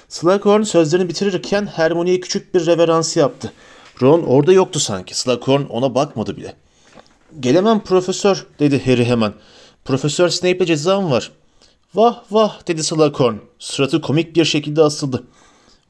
Slughorn 0.09 0.62
sözlerini 0.62 1.09
bitirirken 1.09 1.66
Hermione'ye 1.66 2.21
küçük 2.21 2.55
bir 2.55 2.66
reverans 2.66 3.16
yaptı. 3.16 3.53
Ron 4.03 4.23
orada 4.23 4.53
yoktu 4.53 4.81
sanki. 4.81 5.18
Slughorn 5.18 5.62
ona 5.62 5.95
bakmadı 5.95 6.37
bile. 6.37 6.55
Gelemem 7.40 7.81
profesör 7.81 8.47
dedi 8.59 8.87
Harry 8.87 9.05
hemen. 9.05 9.33
Profesör 9.85 10.29
Snape'e 10.29 10.66
cezam 10.66 11.11
var. 11.11 11.33
Vah 11.95 12.23
vah 12.31 12.67
dedi 12.67 12.85
Slughorn. 12.85 13.37
Suratı 13.59 14.01
komik 14.01 14.37
bir 14.37 14.45
şekilde 14.45 14.83
asıldı. 14.83 15.25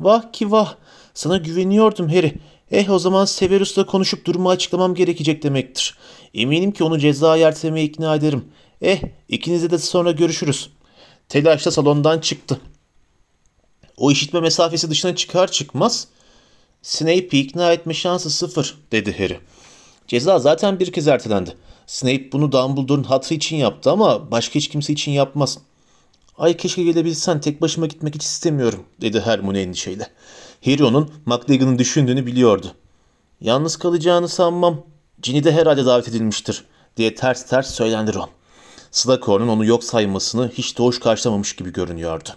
Vah 0.01 0.33
ki 0.33 0.51
vah. 0.51 0.75
Sana 1.15 1.37
güveniyordum 1.37 2.09
Harry. 2.09 2.35
Eh 2.71 2.91
o 2.91 2.99
zaman 2.99 3.25
Severus'la 3.25 3.87
konuşup 3.87 4.27
durumu 4.27 4.51
açıklamam 4.51 4.95
gerekecek 4.95 5.43
demektir. 5.43 5.99
Eminim 6.35 6.73
ki 6.73 6.85
onu 6.85 6.99
ceza 6.99 7.37
ertelemeye 7.37 7.87
ikna 7.87 8.15
ederim. 8.15 8.45
Eh 8.81 9.01
ikinize 9.29 9.71
de 9.71 9.79
sonra 9.79 10.11
görüşürüz. 10.11 10.71
Telaşla 11.29 11.71
salondan 11.71 12.19
çıktı. 12.19 12.61
O 13.97 14.11
işitme 14.11 14.41
mesafesi 14.41 14.91
dışına 14.91 15.17
çıkar 15.17 15.51
çıkmaz 15.51 16.09
Snape'i 16.83 17.41
ikna 17.41 17.73
etme 17.73 17.95
şansı 17.95 18.31
sıfır 18.31 18.79
dedi 18.93 19.19
Harry. 19.19 19.41
Ceza 20.07 20.39
zaten 20.39 20.81
bir 20.81 20.93
kez 20.93 21.09
ertelendi. 21.09 21.57
Snape 21.87 22.33
bunu 22.33 22.53
Dumbledore'un 22.53 23.05
hatırı 23.05 23.35
için 23.35 23.57
yaptı 23.57 23.91
ama 23.91 24.31
başka 24.31 24.55
hiç 24.55 24.69
kimse 24.69 24.93
için 24.93 25.13
yapmaz. 25.13 25.59
Ay 26.43 26.57
keşke 26.57 26.83
gelebilsen 26.83 27.41
tek 27.41 27.63
başıma 27.63 27.87
gitmek 27.87 28.15
hiç 28.15 28.23
istemiyorum 28.23 28.85
dedi 29.01 29.21
Hermione 29.21 29.61
endişeyle. 29.61 30.07
Harry 30.65 30.85
onun 30.85 31.11
McLagan'ın 31.27 31.79
düşündüğünü 31.79 32.27
biliyordu. 32.27 32.73
Yalnız 33.41 33.77
kalacağını 33.77 34.29
sanmam. 34.29 34.83
Ginny 35.23 35.45
de 35.45 35.53
herhalde 35.53 35.87
davet 35.87 36.09
edilmiştir 36.09 36.65
diye 36.97 37.15
ters 37.15 37.47
ters 37.47 37.75
söylendi 37.75 38.15
Ron. 38.15 38.29
Slughorn'un 38.91 39.49
onu 39.49 39.65
yok 39.65 39.85
saymasını 39.85 40.51
hiç 40.55 40.79
de 40.79 40.83
hoş 40.83 41.01
karşılamamış 41.01 41.57
gibi 41.57 41.73
görünüyordu. 41.73 42.29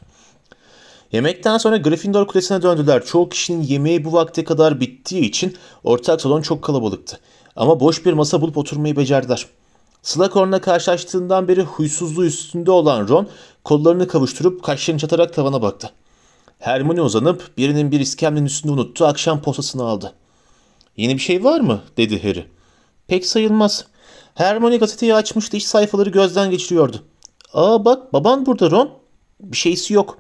Yemekten 1.11 1.57
sonra 1.57 1.77
Gryffindor 1.77 2.27
Kulesi'ne 2.27 2.61
döndüler. 2.61 3.05
Çoğu 3.05 3.29
kişinin 3.29 3.61
yemeği 3.61 4.05
bu 4.05 4.13
vakte 4.13 4.43
kadar 4.43 4.79
bittiği 4.79 5.21
için 5.21 5.55
ortak 5.83 6.21
salon 6.21 6.41
çok 6.41 6.63
kalabalıktı. 6.63 7.19
Ama 7.55 7.79
boş 7.79 8.05
bir 8.05 8.13
masa 8.13 8.41
bulup 8.41 8.57
oturmayı 8.57 8.95
becerdiler. 8.95 9.47
Slughorn'la 10.05 10.61
karşılaştığından 10.61 11.47
beri 11.47 11.61
huysuzluğu 11.61 12.25
üstünde 12.25 12.71
olan 12.71 13.07
Ron 13.07 13.27
kollarını 13.63 14.07
kavuşturup 14.07 14.63
kaşlarını 14.63 14.99
çatarak 14.99 15.33
tavana 15.33 15.61
baktı. 15.61 15.89
Hermione 16.59 17.01
uzanıp 17.01 17.57
birinin 17.57 17.91
bir 17.91 17.99
iskemlenin 17.99 18.45
üstünde 18.45 18.73
unuttu 18.73 19.05
akşam 19.05 19.41
posasını 19.41 19.83
aldı. 19.83 20.13
Yeni 20.97 21.13
bir 21.13 21.19
şey 21.19 21.43
var 21.43 21.59
mı? 21.59 21.81
dedi 21.97 22.23
Harry. 22.23 22.47
Pek 23.07 23.25
sayılmaz. 23.25 23.85
Hermione 24.35 24.77
gazeteyi 24.77 25.15
açmıştı 25.15 25.57
iç 25.57 25.63
sayfaları 25.63 26.09
gözden 26.09 26.51
geçiriyordu. 26.51 27.03
Aa 27.53 27.85
bak 27.85 28.13
baban 28.13 28.45
burada 28.45 28.71
Ron. 28.71 28.89
Bir 29.39 29.57
şeysi 29.57 29.93
yok 29.93 30.17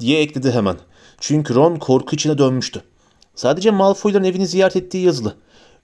diye 0.00 0.20
ekledi 0.20 0.52
hemen. 0.52 0.76
Çünkü 1.20 1.54
Ron 1.54 1.76
korku 1.76 2.14
içine 2.14 2.38
dönmüştü. 2.38 2.82
Sadece 3.34 3.70
Malfoy'ların 3.70 4.24
evini 4.24 4.46
ziyaret 4.46 4.76
ettiği 4.76 5.06
yazılı. 5.06 5.34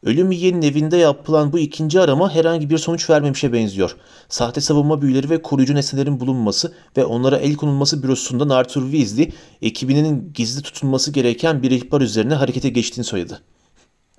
Ölüm 0.04 0.32
yiyenin 0.32 0.62
evinde 0.62 0.96
yapılan 0.96 1.52
bu 1.52 1.58
ikinci 1.58 2.00
arama 2.00 2.34
herhangi 2.34 2.70
bir 2.70 2.78
sonuç 2.78 3.10
vermemişe 3.10 3.52
benziyor. 3.52 3.96
Sahte 4.28 4.60
savunma 4.60 5.02
büyüleri 5.02 5.30
ve 5.30 5.42
koruyucu 5.42 5.74
nesnelerin 5.74 6.20
bulunması 6.20 6.74
ve 6.96 7.04
onlara 7.04 7.36
el 7.36 7.56
konulması 7.56 8.02
bürosundan 8.02 8.48
Arthur 8.48 8.92
Weasley 8.92 9.32
ekibinin 9.62 10.32
gizli 10.34 10.62
tutulması 10.62 11.12
gereken 11.12 11.62
bir 11.62 11.70
ihbar 11.70 12.00
üzerine 12.00 12.34
harekete 12.34 12.68
geçtiğini 12.68 13.04
söyledi. 13.04 13.38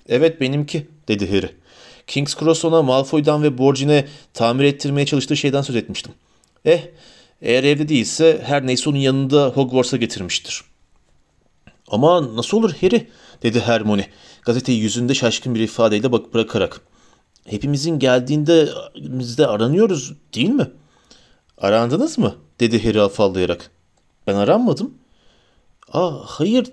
Evet 0.10 0.41
benimki 0.41 0.88
dedi 1.08 1.32
Harry. 1.32 1.50
King's 2.08 2.36
Cross 2.36 2.65
ona 2.65 2.82
Malfoy'dan 2.82 3.43
ve 3.43 3.58
Borgin'e 3.58 4.08
tamir 4.34 4.63
ettirmeye 4.63 5.06
çalıştığı 5.06 5.38
şeyden 5.38 5.62
söz 5.62 5.76
etmiştim. 5.76 6.12
Eh 6.65 6.82
eğer 7.41 7.63
evde 7.63 7.89
değilse 7.89 8.41
her 8.45 8.67
neyse 8.67 8.89
onun 8.89 8.98
yanında 8.98 9.48
Hogwarts'a 9.48 9.98
getirmiştir. 9.98 10.63
Ama 11.88 12.36
nasıl 12.36 12.58
olur 12.58 12.74
Harry 12.82 13.08
dedi 13.43 13.60
Hermione 13.60 14.10
gazeteyi 14.45 14.80
yüzünde 14.80 15.13
şaşkın 15.13 15.56
bir 15.56 15.60
ifadeyle 15.60 16.12
bak 16.12 16.34
bırakarak. 16.34 16.82
Hepimizin 17.45 18.00
geldiğinde 18.00 18.69
bizde 18.95 19.48
aranıyoruz 19.48 20.13
değil 20.36 20.50
mi? 20.50 20.71
Arandınız 21.58 22.17
mı? 22.17 22.36
dedi 22.60 22.84
Harry 22.84 23.02
afallayarak. 23.02 23.71
Ben 24.28 24.36
aranmadım. 24.36 24.93
Aa 25.93 26.12
hayır 26.26 26.71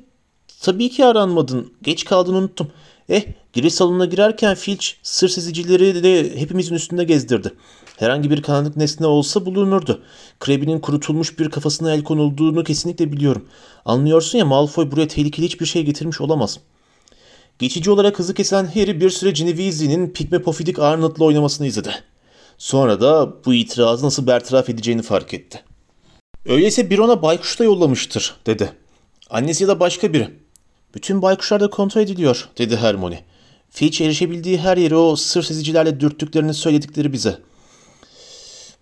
tabii 0.61 0.91
ki 0.91 1.05
aranmadın. 1.05 1.73
Geç 1.83 2.05
kaldın 2.05 2.35
unuttum. 2.35 2.73
Eh 3.09 3.25
giriş 3.53 3.75
salonuna 3.75 4.05
girerken 4.05 4.55
Filch 4.55 4.87
sır 5.03 5.29
sezicileri 5.29 6.03
de 6.03 6.41
hepimizin 6.41 6.75
üstünde 6.75 7.05
gezdirdi. 7.05 7.53
Herhangi 7.97 8.31
bir 8.31 8.43
karanlık 8.43 8.77
nesne 8.77 9.07
olsa 9.07 9.47
bulunurdu. 9.47 10.03
Krebinin 10.41 10.81
kurutulmuş 10.81 11.39
bir 11.39 11.51
kafasına 11.51 11.95
el 11.95 12.05
konulduğunu 12.05 12.65
kesinlikle 12.65 13.13
biliyorum. 13.13 13.49
Anlıyorsun 13.85 14.39
ya 14.39 14.45
Malfoy 14.45 14.91
buraya 14.91 15.09
tehlikeli 15.09 15.47
hiçbir 15.47 15.67
şey 15.67 15.85
getirmiş 15.85 16.21
olamaz.'' 16.21 16.61
Geçici 17.59 17.91
olarak 17.91 18.19
hızı 18.19 18.35
kesen 18.35 18.65
Harry 18.65 19.01
bir 19.01 19.11
süre 19.11 19.31
Ginevisi'nin 19.31 20.11
Pigme 20.11 20.43
Pofidik 20.43 20.79
Arnold'la 20.79 21.25
oynamasını 21.25 21.67
izledi. 21.67 21.95
Sonra 22.59 23.01
da 23.01 23.33
bu 23.45 23.55
itirazı 23.55 24.07
nasıl 24.07 24.27
bertaraf 24.27 24.69
edeceğini 24.69 25.03
fark 25.03 25.35
etti. 25.35 25.63
Öyleyse 26.47 26.91
bir 26.91 26.99
ona 26.99 27.23
baykuş 27.23 27.59
da 27.59 27.65
yollamıştır, 27.65 28.35
dedi. 28.47 28.73
Annesi 29.31 29.65
ya 29.65 29.69
da 29.69 29.81
başka 29.81 30.13
biri. 30.13 30.31
Bütün 30.95 31.23
baykuşlar 31.23 31.61
da 31.61 31.71
kontrol 31.71 32.01
ediliyor, 32.01 32.49
dedi 32.59 32.77
Hermione. 32.77 33.25
Filch 33.75 34.01
erişebildiği 34.01 34.59
her 34.59 34.77
yeri 34.77 34.97
o 34.97 35.17
sır 35.17 35.43
sezicilerle 35.43 36.01
dürttüklerini 36.01 36.55
söyledikleri 36.55 37.13
bize. 37.13 37.39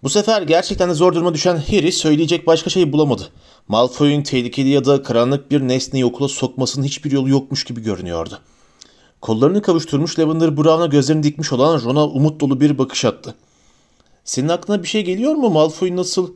Bu 0.03 0.09
sefer 0.09 0.43
gerçekten 0.43 0.91
de 0.91 0.95
zor 0.95 1.15
duruma 1.15 1.35
düşen 1.35 1.57
Harry 1.57 1.93
söyleyecek 1.93 2.47
başka 2.47 2.71
şey 2.71 2.93
bulamadı. 2.93 3.29
Malfoy'un 3.69 4.23
tehlikeli 4.23 4.69
ya 4.69 4.85
da 4.85 5.03
karanlık 5.03 5.51
bir 5.51 5.61
nesneyi 5.61 6.05
okula 6.05 6.29
sokmasının 6.29 6.85
hiçbir 6.85 7.11
yolu 7.11 7.29
yokmuş 7.29 7.65
gibi 7.65 7.83
görünüyordu. 7.83 8.39
Kollarını 9.21 9.63
kavuşturmuş 9.63 10.19
Lavender 10.19 10.57
Brown'a 10.57 10.87
gözlerini 10.87 11.23
dikmiş 11.23 11.53
olan 11.53 11.83
Ron'a 11.85 12.07
umut 12.07 12.41
dolu 12.41 12.61
bir 12.61 12.79
bakış 12.79 13.05
attı. 13.05 13.35
Senin 14.25 14.49
aklına 14.49 14.83
bir 14.83 14.89
şey 14.89 15.05
geliyor 15.05 15.35
mu 15.35 15.51
Malfoy 15.51 15.97
nasıl? 15.97 16.35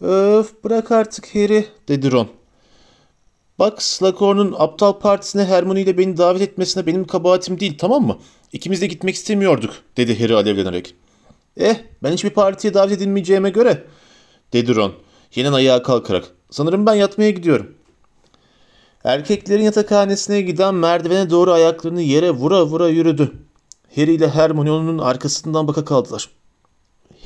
Öf 0.00 0.64
bırak 0.64 0.92
artık 0.92 1.34
Harry 1.34 1.66
dedi 1.88 2.12
Ron. 2.12 2.28
Bak 3.58 3.82
Slughorn'un 3.82 4.54
aptal 4.58 4.98
partisine 4.98 5.44
Hermione 5.44 5.80
ile 5.80 5.98
beni 5.98 6.16
davet 6.16 6.42
etmesine 6.42 6.86
benim 6.86 7.04
kabahatim 7.06 7.60
değil 7.60 7.78
tamam 7.78 8.06
mı? 8.06 8.18
İkimiz 8.52 8.80
de 8.80 8.86
gitmek 8.86 9.14
istemiyorduk 9.14 9.74
dedi 9.96 10.20
Harry 10.20 10.34
alevlenerek. 10.34 10.94
Eh 11.56 11.76
ben 12.02 12.12
hiçbir 12.12 12.30
partiye 12.30 12.74
davet 12.74 12.92
edilmeyeceğime 12.92 13.50
göre 13.50 13.84
dedi 14.52 14.74
Ron 14.74 14.92
yeniden 15.34 15.52
ayağa 15.52 15.82
kalkarak. 15.82 16.24
Sanırım 16.50 16.86
ben 16.86 16.94
yatmaya 16.94 17.30
gidiyorum. 17.30 17.74
Erkeklerin 19.04 19.62
yatakhanesine 19.62 20.42
giden 20.42 20.74
merdivene 20.74 21.30
doğru 21.30 21.52
ayaklarını 21.52 22.02
yere 22.02 22.30
vura 22.30 22.66
vura 22.66 22.88
yürüdü. 22.88 23.32
Harry 23.96 24.14
ile 24.14 24.28
Hermione 24.28 24.70
onun 24.70 24.98
arkasından 24.98 25.68
baka 25.68 25.84
kaldılar. 25.84 26.30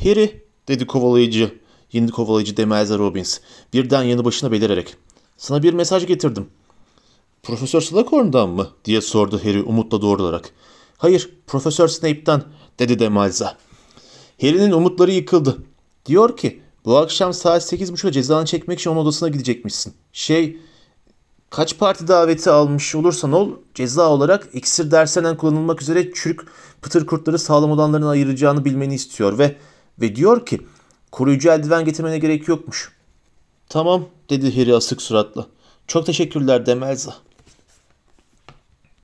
Harry 0.03 0.45
dedi 0.69 0.87
kovalayıcı, 0.87 1.55
yeni 1.93 2.11
kovalayıcı 2.11 2.57
Demelza 2.57 2.99
Robbins 2.99 3.41
birden 3.73 4.03
yanı 4.03 4.25
başına 4.25 4.53
belirerek. 4.53 4.97
Sana 5.39 5.63
bir 5.63 5.73
mesaj 5.73 6.07
getirdim. 6.07 6.47
Profesör 7.43 7.81
Slughorn'dan 7.81 8.49
mı? 8.49 8.69
diye 8.85 9.01
sordu 9.01 9.41
Harry 9.45 9.63
umutla 9.63 10.03
doğrularak. 10.03 10.51
Hayır, 10.97 11.31
Profesör 11.47 11.89
Snape'den 11.89 12.43
dedi 12.79 12.99
Demalza. 12.99 13.57
Harry'nin 14.41 14.71
umutları 14.71 15.11
yıkıldı. 15.11 15.59
Diyor 16.07 16.37
ki 16.37 16.63
bu 16.85 16.97
akşam 16.97 17.33
saat 17.33 17.73
8.30'da 17.73 18.13
cezanı 18.13 18.45
çekmek 18.45 18.79
için 18.79 18.91
onun 18.91 19.01
odasına 19.01 19.29
gidecekmişsin. 19.29 19.95
Şey, 20.13 20.59
kaç 21.51 21.79
parti 21.79 22.09
daveti 22.09 22.51
almış 22.51 22.95
olursan 22.95 23.33
ol 23.33 23.51
ceza 23.75 24.09
olarak 24.09 24.49
iksir 24.53 24.91
derslerinden 24.91 25.37
kullanılmak 25.37 25.83
üzere 25.83 26.13
çürük 26.13 26.41
pıtır 26.83 27.07
kurtları 27.07 27.39
sağlam 27.39 27.71
olanlarına 27.71 28.11
ayıracağını 28.11 28.65
bilmeni 28.65 28.95
istiyor 28.95 29.39
ve 29.39 29.57
ve 30.01 30.17
diyor 30.17 30.47
ki 30.47 30.61
koruyucu 31.13 31.51
eldiven 31.51 31.85
getirmene 31.85 32.19
gerek 32.19 32.49
yokmuş. 32.49 32.93
Tamam 33.69 34.05
dedi 34.31 34.61
Harry 34.61 34.75
asık 34.75 35.03
suratla. 35.03 35.47
Çok 35.87 36.07
teşekkürler 36.07 36.67
Demelza. 36.67 37.15